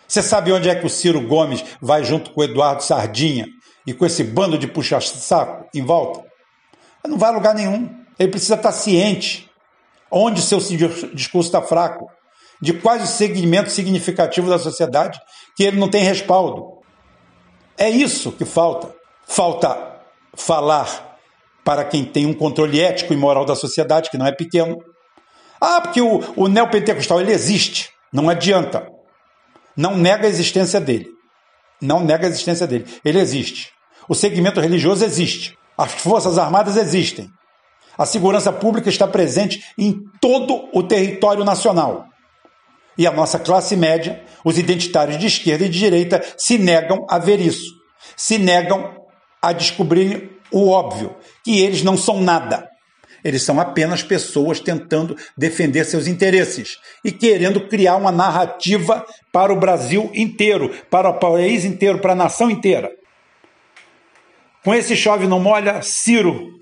Você 0.09 0.23
sabe 0.23 0.51
onde 0.51 0.67
é 0.67 0.73
que 0.73 0.87
o 0.87 0.89
Ciro 0.89 1.21
Gomes 1.21 1.63
vai 1.79 2.03
junto 2.03 2.31
com 2.31 2.41
o 2.41 2.43
Eduardo 2.43 2.83
Sardinha 2.83 3.45
e 3.85 3.93
com 3.93 4.07
esse 4.07 4.23
bando 4.23 4.57
de 4.57 4.67
puxa-saco 4.67 5.69
em 5.71 5.83
volta? 5.83 6.25
Não 7.07 7.15
vai 7.15 7.29
a 7.29 7.33
lugar 7.33 7.53
nenhum. 7.53 7.87
Ele 8.17 8.31
precisa 8.31 8.55
estar 8.55 8.71
ciente 8.71 9.47
onde 10.11 10.41
seu 10.41 10.57
discurso 11.13 11.49
está 11.49 11.61
fraco, 11.61 12.09
de 12.59 12.73
quais 12.73 13.03
os 13.03 13.11
segmentos 13.11 13.73
significativos 13.73 14.49
da 14.49 14.57
sociedade 14.57 15.19
que 15.55 15.63
ele 15.63 15.77
não 15.77 15.87
tem 15.87 16.03
respaldo. 16.03 16.79
É 17.77 17.87
isso 17.87 18.31
que 18.31 18.45
falta. 18.45 18.91
Falta 19.27 20.01
falar 20.35 21.19
para 21.63 21.85
quem 21.85 22.03
tem 22.03 22.25
um 22.25 22.33
controle 22.33 22.81
ético 22.81 23.13
e 23.13 23.17
moral 23.17 23.45
da 23.45 23.55
sociedade, 23.55 24.09
que 24.09 24.17
não 24.17 24.25
é 24.25 24.31
pequeno. 24.31 24.75
Ah, 25.61 25.79
porque 25.81 26.01
o, 26.01 26.19
o 26.35 26.47
neopentecostal 26.47 27.21
ele 27.21 27.31
existe. 27.31 27.91
Não 28.11 28.27
adianta 28.27 28.87
não 29.79 29.95
nega 29.95 30.27
a 30.27 30.29
existência 30.29 30.77
dele. 30.81 31.07
Não 31.81 32.03
nega 32.03 32.27
a 32.27 32.29
existência 32.29 32.67
dele. 32.67 32.85
Ele 33.05 33.17
existe. 33.17 33.71
O 34.09 34.13
segmento 34.13 34.59
religioso 34.59 35.05
existe. 35.05 35.57
As 35.77 35.93
Forças 35.93 36.37
Armadas 36.37 36.75
existem. 36.75 37.29
A 37.97 38.05
segurança 38.05 38.51
pública 38.51 38.89
está 38.89 39.07
presente 39.07 39.63
em 39.77 40.03
todo 40.19 40.67
o 40.73 40.83
território 40.83 41.45
nacional. 41.45 42.05
E 42.97 43.07
a 43.07 43.11
nossa 43.11 43.39
classe 43.39 43.77
média, 43.77 44.21
os 44.43 44.57
identitários 44.57 45.17
de 45.17 45.27
esquerda 45.27 45.63
e 45.63 45.69
de 45.69 45.79
direita, 45.79 46.21
se 46.37 46.57
negam 46.57 47.05
a 47.09 47.17
ver 47.17 47.39
isso. 47.39 47.73
Se 48.17 48.37
negam 48.37 48.97
a 49.41 49.53
descobrir 49.53 50.41
o 50.51 50.67
óbvio, 50.67 51.15
que 51.41 51.57
eles 51.57 51.83
não 51.83 51.95
são 51.95 52.21
nada. 52.21 52.67
Eles 53.23 53.43
são 53.43 53.59
apenas 53.59 54.03
pessoas 54.03 54.59
tentando 54.59 55.15
defender 55.37 55.85
seus 55.85 56.07
interesses 56.07 56.77
e 57.03 57.11
querendo 57.11 57.67
criar 57.67 57.95
uma 57.95 58.11
narrativa 58.11 59.05
para 59.31 59.53
o 59.53 59.55
Brasil 59.55 60.09
inteiro, 60.13 60.71
para 60.89 61.09
o 61.09 61.19
país 61.19 61.65
inteiro, 61.65 61.99
para 61.99 62.13
a 62.13 62.15
nação 62.15 62.49
inteira. 62.49 62.91
Com 64.63 64.73
esse 64.73 64.95
chove 64.95 65.27
não 65.27 65.39
molha, 65.39 65.81
Ciro 65.81 66.59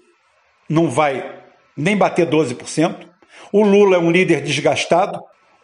não 0.69 0.89
vai 0.89 1.41
nem 1.75 1.95
bater 1.95 2.27
12%. 2.27 3.07
O 3.51 3.63
Lula 3.63 3.95
é 3.95 3.99
um 3.99 4.11
líder 4.11 4.41
desgastado. 4.41 5.19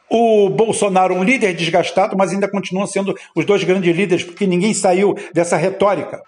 O 0.10 0.50
Bolsonaro, 0.50 1.16
um 1.16 1.24
líder 1.24 1.54
desgastado, 1.54 2.16
mas 2.16 2.32
ainda 2.32 2.48
continuam 2.48 2.86
sendo 2.86 3.16
os 3.36 3.46
dois 3.46 3.64
grandes 3.64 3.96
líderes, 3.96 4.24
porque 4.24 4.46
ninguém 4.46 4.74
saiu 4.74 5.16
dessa 5.34 5.58
retórica. 5.58 6.22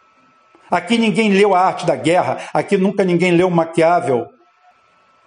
Aqui 0.69 0.97
ninguém 0.97 1.29
leu 1.29 1.53
a 1.53 1.59
arte 1.59 1.85
da 1.85 1.95
guerra, 1.95 2.37
aqui 2.53 2.77
nunca 2.77 3.03
ninguém 3.03 3.31
leu 3.31 3.49
Maquiavel, 3.49 4.27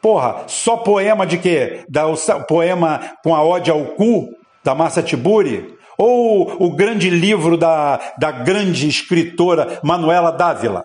Porra, 0.00 0.45
só 0.47 0.76
poema 0.76 1.26
de 1.26 1.38
quê? 1.38 1.85
Da, 1.88 2.07
o, 2.07 2.17
poema 2.47 3.00
com 3.23 3.35
a 3.35 3.43
ode 3.43 3.71
ao 3.71 3.85
cu, 3.85 4.28
da 4.62 4.75
Massa 4.75 5.02
Tiburi? 5.02 5.76
Ou 5.97 6.64
o 6.64 6.76
grande 6.76 7.11
livro 7.11 7.57
da, 7.57 7.99
da 8.19 8.31
grande 8.31 8.88
escritora 8.88 9.81
Manuela 9.83 10.31
Dávila? 10.31 10.85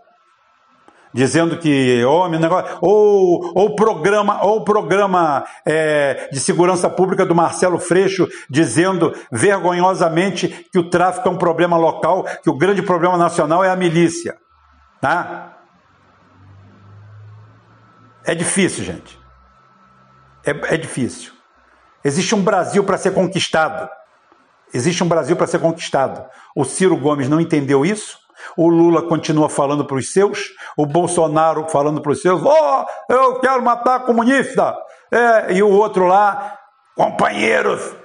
Dizendo 1.14 1.58
que 1.58 2.04
homem, 2.06 2.40
negócio, 2.40 2.76
ou 2.82 3.52
o 3.54 3.76
programa, 3.76 4.44
ou 4.44 4.64
programa 4.64 5.46
é, 5.64 6.28
de 6.32 6.40
segurança 6.40 6.90
pública 6.90 7.24
do 7.24 7.36
Marcelo 7.36 7.80
Freixo, 7.80 8.28
dizendo 8.50 9.14
vergonhosamente 9.32 10.68
que 10.72 10.80
o 10.80 10.90
tráfico 10.90 11.30
é 11.30 11.32
um 11.32 11.38
problema 11.38 11.78
local, 11.78 12.26
que 12.42 12.50
o 12.50 12.58
grande 12.58 12.82
problema 12.82 13.16
nacional 13.16 13.64
é 13.64 13.70
a 13.70 13.76
milícia. 13.76 14.36
Tá? 15.00 15.53
É 18.26 18.34
difícil, 18.34 18.84
gente. 18.84 19.20
É, 20.46 20.76
é 20.76 20.78
difícil. 20.78 21.34
Existe 22.04 22.36
um 22.36 22.42
Brasil 22.42 22.84
para 22.84 22.98
ser 22.98 23.14
conquistado. 23.14 23.90
Existe 24.74 25.04
um 25.04 25.08
Brasil 25.08 25.36
para 25.36 25.48
ser 25.48 25.60
conquistado. 25.60 26.26
O 26.56 26.66
Ciro 26.66 26.98
Gomes 26.98 27.30
não 27.30 27.40
entendeu 27.40 27.86
isso. 27.86 28.18
O 28.58 28.68
Lula 28.68 29.04
continua 29.04 29.48
falando 29.48 29.86
para 29.86 29.98
os 29.98 30.12
seus. 30.12 30.50
O 30.76 30.86
Bolsonaro 30.86 31.68
falando 31.70 32.02
para 32.02 32.12
os 32.12 32.22
seus. 32.22 32.42
Oh, 32.44 32.86
eu 33.10 33.40
quero 33.40 33.64
matar 33.64 34.02
comunista. 34.02 34.76
É, 35.12 35.54
e 35.54 35.64
o 35.64 35.70
outro 35.70 36.08
lá, 36.08 36.58
companheiros, 36.96 37.96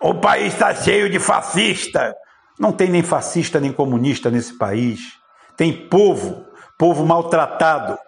o 0.00 0.14
país 0.14 0.54
está 0.54 0.74
cheio 0.74 1.10
de 1.10 1.18
fascista. 1.18 2.14
Não 2.58 2.72
tem 2.72 2.88
nem 2.88 3.02
fascista 3.02 3.58
nem 3.58 3.72
comunista 3.72 4.30
nesse 4.30 4.56
país. 4.56 5.00
Tem 5.56 5.88
povo, 5.88 6.46
povo 6.78 7.04
maltratado, 7.04 7.98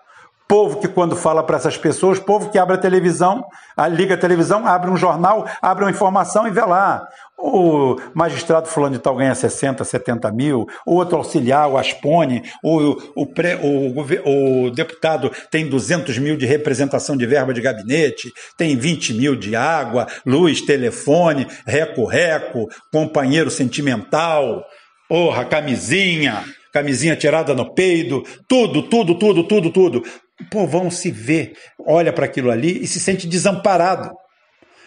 Povo 0.49 0.79
que, 0.79 0.87
quando 0.87 1.17
fala 1.17 1.43
para 1.43 1.57
essas 1.57 1.77
pessoas, 1.77 2.21
povo 2.21 2.51
que 2.51 2.59
abre 2.59 2.77
a 2.77 2.79
televisão, 2.79 3.45
liga 3.91 4.15
a 4.15 4.19
televisão, 4.19 4.65
abre 4.65 4.89
um 4.89 4.97
jornal, 4.97 5.45
abre 5.61 5.83
uma 5.85 5.91
informação 5.91 6.47
e 6.47 6.53
vê 6.53 6.61
lá. 6.61 7.05
O 7.37 7.97
magistrado 8.15 8.69
fulano 8.69 8.95
de 8.95 9.03
tal 9.03 9.17
ganha 9.17 9.35
60, 9.35 9.83
70 9.83 10.31
mil, 10.31 10.65
o 10.87 10.95
outro 10.95 11.19
auxiliar, 11.19 11.69
o 11.69 11.77
Aspone, 11.77 12.45
o, 12.63 12.97
o, 13.17 13.27
pré, 13.27 13.59
o, 13.61 14.67
o 14.67 14.71
deputado 14.71 15.33
tem 15.51 15.69
200 15.69 16.17
mil 16.19 16.37
de 16.37 16.47
representação 16.47 17.17
de 17.17 17.27
verba 17.27 17.53
de 17.53 17.61
gabinete, 17.61 18.33
tem 18.57 18.77
20 18.77 19.15
mil 19.15 19.35
de 19.35 19.57
água, 19.57 20.07
luz, 20.25 20.61
telefone, 20.61 21.49
reco-reco, 21.67 22.69
companheiro 22.93 23.51
sentimental, 23.51 24.65
porra, 25.09 25.45
camisinha, 25.45 26.45
camisinha 26.73 27.17
tirada 27.17 27.53
no 27.53 27.75
peido, 27.75 28.23
tudo, 28.49 28.83
tudo, 28.83 29.19
tudo, 29.19 29.43
tudo, 29.43 29.71
tudo 29.71 30.03
o 30.41 30.45
povão 30.51 30.91
se 30.91 31.11
vê, 31.11 31.53
olha 31.79 32.13
para 32.13 32.27
aquilo 32.27 32.51
ali 32.51 32.83
e 32.83 32.87
se 32.87 33.01
sente 33.01 33.27
desamparado. 33.27 34.11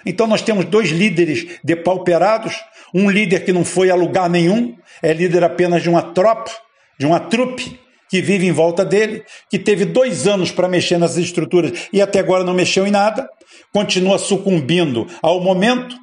Então 0.05 0.27
nós 0.27 0.41
temos 0.41 0.65
dois 0.65 0.89
líderes 0.89 1.59
depauperados, 1.63 2.55
um 2.93 3.09
líder 3.09 3.43
que 3.43 3.51
não 3.51 3.65
foi 3.65 3.89
a 3.89 3.95
lugar 3.95 4.29
nenhum, 4.29 4.75
é 5.01 5.13
líder 5.13 5.43
apenas 5.43 5.81
de 5.81 5.89
uma 5.89 6.01
tropa, 6.01 6.51
de 6.97 7.05
uma 7.05 7.19
trupe 7.19 7.79
que 8.09 8.21
vive 8.21 8.47
em 8.47 8.51
volta 8.51 8.83
dele, 8.83 9.23
que 9.49 9.59
teve 9.59 9.85
dois 9.85 10.27
anos 10.27 10.51
para 10.51 10.67
mexer 10.67 10.97
nas 10.97 11.15
estruturas 11.15 11.87
e 11.93 12.01
até 12.01 12.19
agora 12.19 12.43
não 12.43 12.53
mexeu 12.53 12.87
em 12.87 12.91
nada, 12.91 13.29
continua 13.71 14.17
sucumbindo 14.17 15.07
ao 15.21 15.39
momento, 15.41 15.95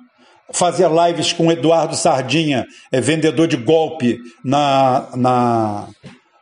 fazer 0.53 0.89
lives 0.89 1.33
com 1.33 1.51
Eduardo 1.51 1.97
Sardinha, 1.97 2.65
é 2.93 3.01
vendedor 3.01 3.49
de 3.49 3.57
golpe 3.57 4.19
na, 4.45 5.09
na, 5.17 5.89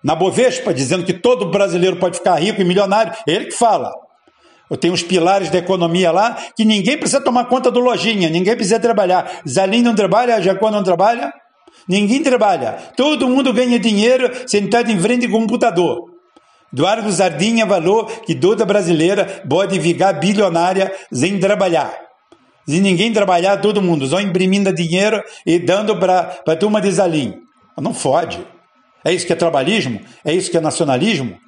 na 0.05 0.15
Bovespa, 0.15 0.75
dizendo 0.75 1.03
que 1.03 1.15
todo 1.15 1.51
brasileiro 1.51 1.97
pode 1.97 2.19
ficar 2.19 2.35
rico 2.35 2.61
e 2.61 2.65
milionário. 2.65 3.15
Ele 3.27 3.47
que 3.47 3.55
fala. 3.55 3.91
Eu 4.71 4.77
tenho 4.77 4.93
os 4.93 5.03
pilares 5.03 5.51
da 5.51 5.59
economia 5.59 6.11
lá 6.11 6.37
que 6.57 6.65
ninguém 6.65 6.99
precisa 6.99 7.21
tomar 7.21 7.47
conta 7.47 7.71
do 7.71 7.81
lojinha, 7.81 8.29
ninguém 8.29 8.55
precisa 8.55 8.79
trabalhar. 8.79 9.41
Zalim 9.49 9.83
não 9.83 9.95
trabalha, 9.95 10.41
Jacó 10.43 10.71
não 10.71 10.83
trabalha, 10.83 11.33
ninguém 11.89 12.23
trabalha. 12.23 12.77
Todo 12.97 13.29
mundo 13.29 13.53
ganha 13.53 13.79
dinheiro 13.79 14.31
sentado 14.47 14.91
em 14.91 14.99
frente 14.99 15.27
ao 15.27 15.33
computador. 15.33 16.15
Eduardo 16.73 17.11
Zardinha 17.13 17.67
falou 17.67 18.07
que 18.07 18.35
toda 18.35 18.65
brasileira 18.67 19.45
pode 19.49 19.81
ficar 19.81 20.13
bilionária 20.15 20.93
sem 21.13 21.39
trabalhar. 21.39 21.93
Se 22.67 22.81
ninguém 22.81 23.13
trabalhar, 23.13 23.59
todo 23.59 23.81
mundo 23.81 24.07
só 24.07 24.21
imprimindo 24.21 24.75
dinheiro 24.75 25.23
e 25.47 25.59
dando 25.59 25.97
para 26.01 26.37
a 26.47 26.57
turma 26.57 26.81
de 26.81 26.91
Zalim. 26.91 27.35
Não 27.79 27.95
fode. 27.95 28.45
É 29.05 29.13
isso 29.13 29.27
que 29.27 29.33
é 29.33 29.37
trabalhismo? 29.37 30.01
É 30.25 30.33
isso 30.33 30.51
que 30.51 30.57
é 30.57 30.61
nacionalismo? 30.61 31.39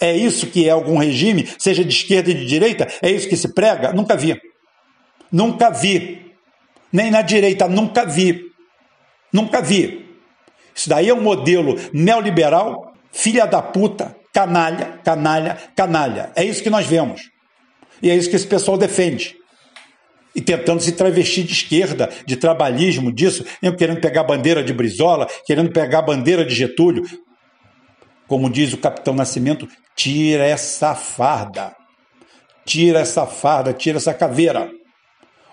É 0.00 0.16
isso 0.16 0.46
que 0.46 0.66
é 0.66 0.70
algum 0.70 0.96
regime, 0.96 1.48
seja 1.58 1.84
de 1.84 1.94
esquerda 1.94 2.30
e 2.30 2.34
de 2.34 2.46
direita? 2.46 2.88
É 3.02 3.10
isso 3.10 3.28
que 3.28 3.36
se 3.36 3.52
prega? 3.54 3.92
Nunca 3.92 4.16
vi. 4.16 4.40
Nunca 5.30 5.70
vi. 5.70 6.32
Nem 6.92 7.10
na 7.10 7.22
direita, 7.22 7.68
nunca 7.68 8.04
vi. 8.04 8.46
Nunca 9.32 9.60
vi. 9.60 10.06
Isso 10.74 10.88
daí 10.88 11.08
é 11.08 11.14
um 11.14 11.22
modelo 11.22 11.76
neoliberal, 11.92 12.94
filha 13.12 13.46
da 13.46 13.60
puta, 13.60 14.16
canalha, 14.32 14.98
canalha, 15.04 15.58
canalha. 15.76 16.32
É 16.34 16.44
isso 16.44 16.62
que 16.62 16.70
nós 16.70 16.86
vemos. 16.86 17.30
E 18.02 18.10
é 18.10 18.16
isso 18.16 18.28
que 18.28 18.36
esse 18.36 18.46
pessoal 18.46 18.76
defende 18.76 19.36
e 20.34 20.40
tentando 20.40 20.82
se 20.82 20.92
travestir 20.92 21.44
de 21.44 21.52
esquerda, 21.52 22.08
de 22.26 22.36
trabalhismo, 22.36 23.12
disso, 23.12 23.44
querendo 23.78 24.00
pegar 24.00 24.22
a 24.22 24.24
bandeira 24.24 24.62
de 24.62 24.72
Brizola, 24.72 25.26
querendo 25.46 25.70
pegar 25.70 26.00
a 26.00 26.02
bandeira 26.02 26.44
de 26.44 26.54
Getúlio. 26.54 27.04
Como 28.26 28.50
diz 28.50 28.72
o 28.72 28.78
capitão 28.78 29.14
Nascimento, 29.14 29.68
tira 29.94 30.44
essa 30.44 30.94
farda, 30.94 31.74
tira 32.64 33.00
essa 33.00 33.26
farda, 33.26 33.72
tira 33.72 33.98
essa 33.98 34.14
caveira. 34.14 34.70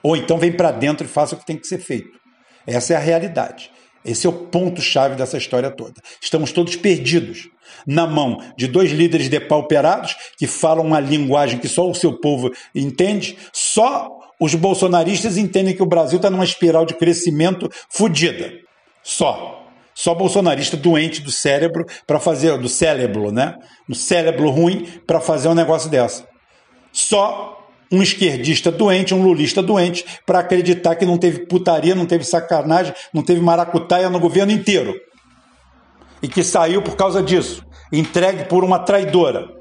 Ou 0.02 0.16
então 0.16 0.38
vem 0.38 0.52
para 0.52 0.72
dentro 0.72 1.06
e 1.06 1.10
faça 1.10 1.36
o 1.36 1.38
que 1.38 1.46
tem 1.46 1.58
que 1.58 1.68
ser 1.68 1.80
feito. 1.80 2.18
Essa 2.66 2.94
é 2.94 2.96
a 2.96 3.00
realidade. 3.00 3.70
Esse 4.04 4.26
é 4.26 4.30
o 4.30 4.34
ponto-chave 4.34 5.16
dessa 5.16 5.38
história 5.38 5.70
toda. 5.70 6.02
Estamos 6.22 6.54
todos 6.54 6.76
perdidos 6.76 7.50
na 7.86 8.08
mão 8.08 8.42
de 8.58 8.68
dois 8.68 8.92
líderes 8.92 9.28
depauperados 9.28 10.16
que 10.38 10.48
falam 10.48 10.86
uma 10.86 11.00
linguagem 11.00 11.60
que 11.60 11.68
só 11.68 11.90
o 11.90 11.94
seu 11.94 12.18
povo 12.18 12.50
entende. 12.74 13.38
Só 13.52 14.20
os 14.40 14.56
bolsonaristas 14.56 15.38
entendem 15.38 15.76
que 15.76 15.84
o 15.84 15.88
Brasil 15.88 16.18
está 16.18 16.30
numa 16.30 16.44
espiral 16.44 16.86
de 16.86 16.94
crescimento 16.94 17.70
fodida. 17.90 18.54
Só. 19.04 19.58
Só 19.94 20.16
bolsonarista 20.16 20.78
doente 20.78 21.22
do 21.22 21.32
cérebro 21.32 21.86
para 22.08 22.20
fazer 22.20 22.58
do 22.58 22.70
cérebro, 22.70 23.32
né? 23.32 23.56
No 23.88 23.94
cérebro 23.94 24.50
ruim 24.50 24.88
para 25.06 25.20
fazer 25.20 25.50
um 25.50 25.54
negócio 25.54 25.90
dessa. 25.90 26.26
Só 26.94 27.68
um 27.92 28.02
esquerdista 28.02 28.72
doente, 28.72 29.14
um 29.14 29.22
lulista 29.22 29.62
doente, 29.62 30.06
para 30.26 30.40
acreditar 30.40 30.96
que 30.96 31.06
não 31.06 31.18
teve 31.18 31.46
putaria, 31.48 31.96
não 31.96 32.06
teve 32.06 32.24
sacanagem, 32.24 32.94
não 33.14 33.24
teve 33.24 33.42
maracutaia 33.42 34.10
no 34.10 34.20
governo 34.20 34.54
inteiro. 34.54 34.96
E 36.22 36.28
que 36.28 36.44
saiu 36.44 36.82
por 36.82 36.96
causa 36.96 37.22
disso, 37.22 37.66
entregue 37.92 38.46
por 38.46 38.64
uma 38.64 38.80
traidora. 38.80 39.59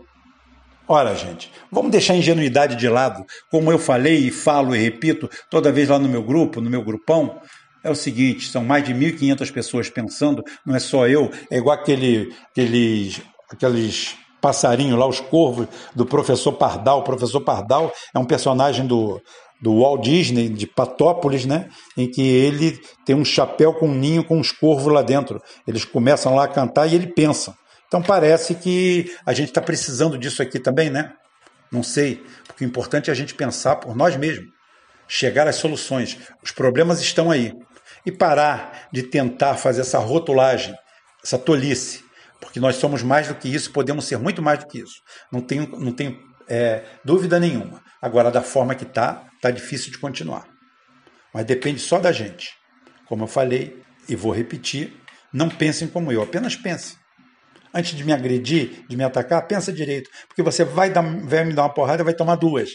Ora, 0.91 1.15
gente, 1.15 1.53
vamos 1.71 1.91
deixar 1.91 2.15
a 2.15 2.17
ingenuidade 2.17 2.75
de 2.75 2.89
lado. 2.89 3.23
Como 3.51 3.71
eu 3.71 3.79
falei 3.79 4.17
e 4.27 4.31
falo 4.31 4.75
e 4.75 4.79
repito 4.79 5.29
toda 5.51 5.71
vez 5.71 5.91
lá 5.91 5.99
no 5.99 6.09
meu 6.09 6.23
grupo, 6.23 6.63
no 6.63 6.71
meu 6.71 6.83
grupão, 6.83 7.39
é 7.85 7.91
o 7.91 7.95
seguinte: 7.95 8.49
são 8.49 8.65
mais 8.65 8.85
de 8.85 8.95
1.500 8.95 9.53
pessoas 9.53 9.91
pensando, 9.91 10.43
não 10.65 10.75
é 10.75 10.79
só 10.79 11.07
eu, 11.07 11.31
é 11.51 11.59
igual 11.59 11.77
aquele, 11.77 12.35
aqueles, 12.51 13.21
aqueles 13.51 14.17
passarinho 14.41 14.97
lá, 14.97 15.07
os 15.07 15.21
corvos 15.21 15.67
do 15.95 16.07
professor 16.07 16.53
Pardal. 16.53 17.01
O 17.01 17.05
professor 17.05 17.43
Pardal 17.43 17.93
é 18.15 18.19
um 18.19 18.25
personagem 18.25 18.87
do, 18.87 19.21
do 19.61 19.81
Walt 19.81 20.03
Disney, 20.03 20.49
de 20.49 20.67
Patópolis, 20.67 21.45
né? 21.45 21.69
Em 21.99 22.11
que 22.11 22.23
ele 22.23 22.81
tem 23.05 23.15
um 23.15 23.27
chapéu 23.27 23.75
com 23.75 23.89
um 23.89 23.95
ninho 23.95 24.25
com 24.25 24.39
uns 24.39 24.53
corvos 24.53 24.91
lá 24.91 25.03
dentro. 25.03 25.39
Eles 25.67 25.85
começam 25.85 26.35
lá 26.35 26.45
a 26.45 26.49
cantar 26.49 26.87
e 26.87 26.95
ele 26.95 27.09
pensa. 27.09 27.55
Então 27.89 28.01
parece 28.01 28.55
que 28.55 29.13
a 29.27 29.33
gente 29.33 29.49
está 29.49 29.61
precisando 29.61 30.17
disso 30.17 30.41
aqui 30.43 30.61
também, 30.61 30.91
né? 30.91 31.13
Não 31.73 31.83
sei, 31.83 32.25
porque 32.47 32.65
o 32.65 32.69
importante 32.69 33.11
é 33.11 33.13
a 33.13 33.17
gente 33.17 33.35
pensar 33.35 33.77
por 33.77 33.97
nós 33.97 34.17
mesmos, 34.17 34.49
chegar 35.09 35.49
às 35.49 35.57
soluções. 35.57 36.19
Os 36.43 36.53
problemas 36.53 37.01
estão 37.01 37.31
aí. 37.31 37.53
E 38.07 38.13
parar 38.13 38.89
de 38.93 39.03
tentar 39.03 39.57
fazer 39.57 39.81
essa 39.81 39.99
rotulagem, 39.99 40.75
essa 41.23 41.39
tolice 41.39 42.05
porque 42.41 42.61
nós 42.61 42.77
somos 42.77 43.03
mais 43.03 43.29
do 43.29 43.35
que 43.35 43.49
isso, 43.49 43.73
podemos 43.73 44.05
ser 44.05 44.19
muito 44.19 44.41
mais 44.41 44.61
do 44.61 44.67
que 44.67 44.79
isso. 44.79 45.03
Não 45.31 45.41
tenho, 45.41 45.69
não 45.79 45.93
tenho 45.93 46.19
é, 46.49 46.85
dúvida 47.05 47.39
nenhuma. 47.39 47.83
Agora, 48.01 48.31
da 48.31 48.43
forma 48.43 48.75
que 48.75 48.85
está, 48.85 49.27
está 49.35 49.51
difícil 49.51 49.91
de 49.91 49.99
continuar. 49.99 50.47
Mas 51.35 51.45
depende 51.45 51.81
só 51.81 51.99
da 51.99 52.13
gente. 52.13 52.51
Como 53.07 53.25
eu 53.25 53.29
falei, 53.29 53.83
e 54.09 54.15
vou 54.15 54.33
repetir, 54.33 54.97
não 55.33 55.49
pensem 55.49 55.89
como 55.89 56.13
eu, 56.13 56.23
apenas 56.23 56.55
pensem. 56.57 56.97
Antes 57.79 57.95
de 57.95 58.03
me 58.05 58.13
agredir, 58.13 58.85
de 58.89 58.97
me 58.97 59.05
atacar, 59.05 59.47
pensa 59.47 59.73
direito. 59.73 60.11
Porque 60.27 60.43
você 60.43 60.65
vai, 60.65 60.91
dar, 60.91 61.03
vai 61.03 61.45
me 61.45 61.53
dar 61.53 61.63
uma 61.63 61.73
porrada 61.73 62.03
vai 62.03 62.15
tomar 62.15 62.35
duas. 62.35 62.71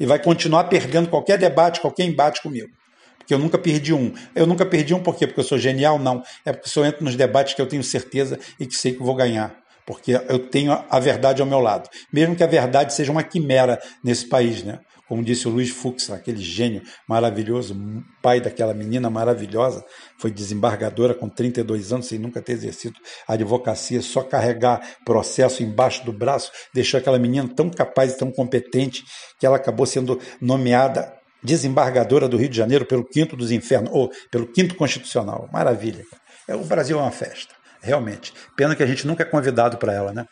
E 0.00 0.06
vai 0.06 0.18
continuar 0.18 0.64
perdendo 0.64 1.10
qualquer 1.10 1.36
debate, 1.36 1.80
qualquer 1.80 2.04
embate 2.04 2.40
comigo 2.40 2.70
porque 3.18 3.34
eu 3.34 3.38
nunca 3.38 3.56
perdi 3.56 3.94
um. 3.94 4.12
Eu 4.34 4.46
nunca 4.46 4.66
perdi 4.66 4.92
um 4.92 5.00
por 5.00 5.16
quê? 5.16 5.26
Porque 5.26 5.40
eu 5.40 5.44
sou 5.44 5.58
genial? 5.58 5.98
Não. 5.98 6.22
É 6.44 6.52
porque 6.52 6.78
eu 6.78 6.84
entro 6.84 7.04
nos 7.04 7.14
debates 7.14 7.54
que 7.54 7.62
eu 7.62 7.66
tenho 7.66 7.82
certeza 7.82 8.38
e 8.58 8.66
que 8.66 8.74
sei 8.74 8.92
que 8.92 9.02
vou 9.02 9.14
ganhar. 9.14 9.54
Porque 9.86 10.12
eu 10.12 10.38
tenho 10.38 10.72
a 10.72 10.98
verdade 10.98 11.40
ao 11.40 11.46
meu 11.46 11.60
lado. 11.60 11.88
Mesmo 12.12 12.36
que 12.36 12.42
a 12.42 12.46
verdade 12.46 12.92
seja 12.92 13.10
uma 13.10 13.22
quimera 13.22 13.80
nesse 14.02 14.28
país, 14.28 14.62
né? 14.62 14.80
Como 15.12 15.22
disse 15.22 15.46
o 15.46 15.50
Luiz 15.50 15.68
Fux, 15.68 16.08
aquele 16.08 16.40
gênio 16.40 16.80
maravilhoso, 17.06 17.76
pai 18.22 18.40
daquela 18.40 18.72
menina 18.72 19.10
maravilhosa, 19.10 19.84
foi 20.18 20.30
desembargadora 20.30 21.12
com 21.12 21.28
32 21.28 21.92
anos, 21.92 22.06
sem 22.06 22.18
nunca 22.18 22.40
ter 22.40 22.52
exercido 22.52 22.98
a 23.28 23.34
advocacia, 23.34 24.00
só 24.00 24.22
carregar 24.22 24.80
processo 25.04 25.62
embaixo 25.62 26.02
do 26.06 26.14
braço, 26.14 26.50
deixou 26.72 26.96
aquela 26.96 27.18
menina 27.18 27.46
tão 27.54 27.68
capaz 27.68 28.14
e 28.14 28.16
tão 28.16 28.32
competente 28.32 29.04
que 29.38 29.44
ela 29.44 29.56
acabou 29.56 29.84
sendo 29.84 30.18
nomeada 30.40 31.12
desembargadora 31.42 32.26
do 32.26 32.38
Rio 32.38 32.48
de 32.48 32.56
Janeiro 32.56 32.86
pelo 32.86 33.04
quinto 33.04 33.36
dos 33.36 33.52
infernos, 33.52 33.90
ou 33.92 34.10
pelo 34.30 34.50
quinto 34.50 34.74
constitucional. 34.76 35.46
Maravilha. 35.52 36.06
É, 36.48 36.54
o 36.54 36.64
Brasil 36.64 36.98
é 36.98 37.02
uma 37.02 37.10
festa, 37.10 37.54
realmente. 37.82 38.32
Pena 38.56 38.74
que 38.74 38.82
a 38.82 38.86
gente 38.86 39.06
nunca 39.06 39.24
é 39.24 39.26
convidado 39.26 39.76
para 39.76 39.92
ela, 39.92 40.10
né? 40.10 40.24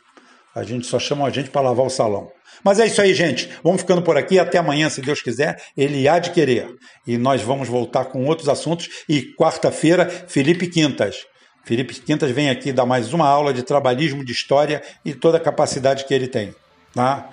A 0.55 0.63
gente 0.63 0.87
só 0.87 0.99
chama 0.99 1.27
a 1.27 1.31
gente 1.31 1.51
para 1.51 1.61
lavar 1.61 1.87
o 1.87 1.91
salão. 1.91 2.31
Mas 2.65 2.79
é 2.81 2.87
isso 2.87 3.01
aí, 3.01 3.15
gente. 3.15 3.49
Vamos 3.63 3.81
ficando 3.81 4.03
por 4.03 4.17
aqui. 4.17 4.39
Até 4.39 4.59
amanhã, 4.59 4.89
se 4.89 5.01
Deus 5.01 5.23
quiser. 5.23 5.63
Ele 5.77 6.07
há 6.09 6.19
de 6.19 6.31
querer. 6.31 6.69
E 7.07 7.17
nós 7.17 7.41
vamos 7.43 7.69
voltar 7.69 8.07
com 8.07 8.25
outros 8.27 8.49
assuntos. 8.49 8.89
E 9.09 9.35
quarta-feira, 9.35 10.09
Felipe 10.29 10.67
Quintas. 10.67 11.25
Felipe 11.65 11.95
Quintas 11.95 12.31
vem 12.31 12.51
aqui 12.51 12.73
dar 12.73 12.87
mais 12.87 13.13
uma 13.13 13.27
aula 13.27 13.53
de 13.55 13.63
trabalhismo, 13.63 14.25
de 14.25 14.33
história 14.33 14.83
e 15.05 15.15
toda 15.15 15.37
a 15.37 15.41
capacidade 15.41 16.05
que 16.05 16.13
ele 16.13 16.27
tem. 16.29 16.55
Tá? 16.95 17.31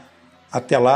Até 0.52 0.78
lá. 0.78 0.86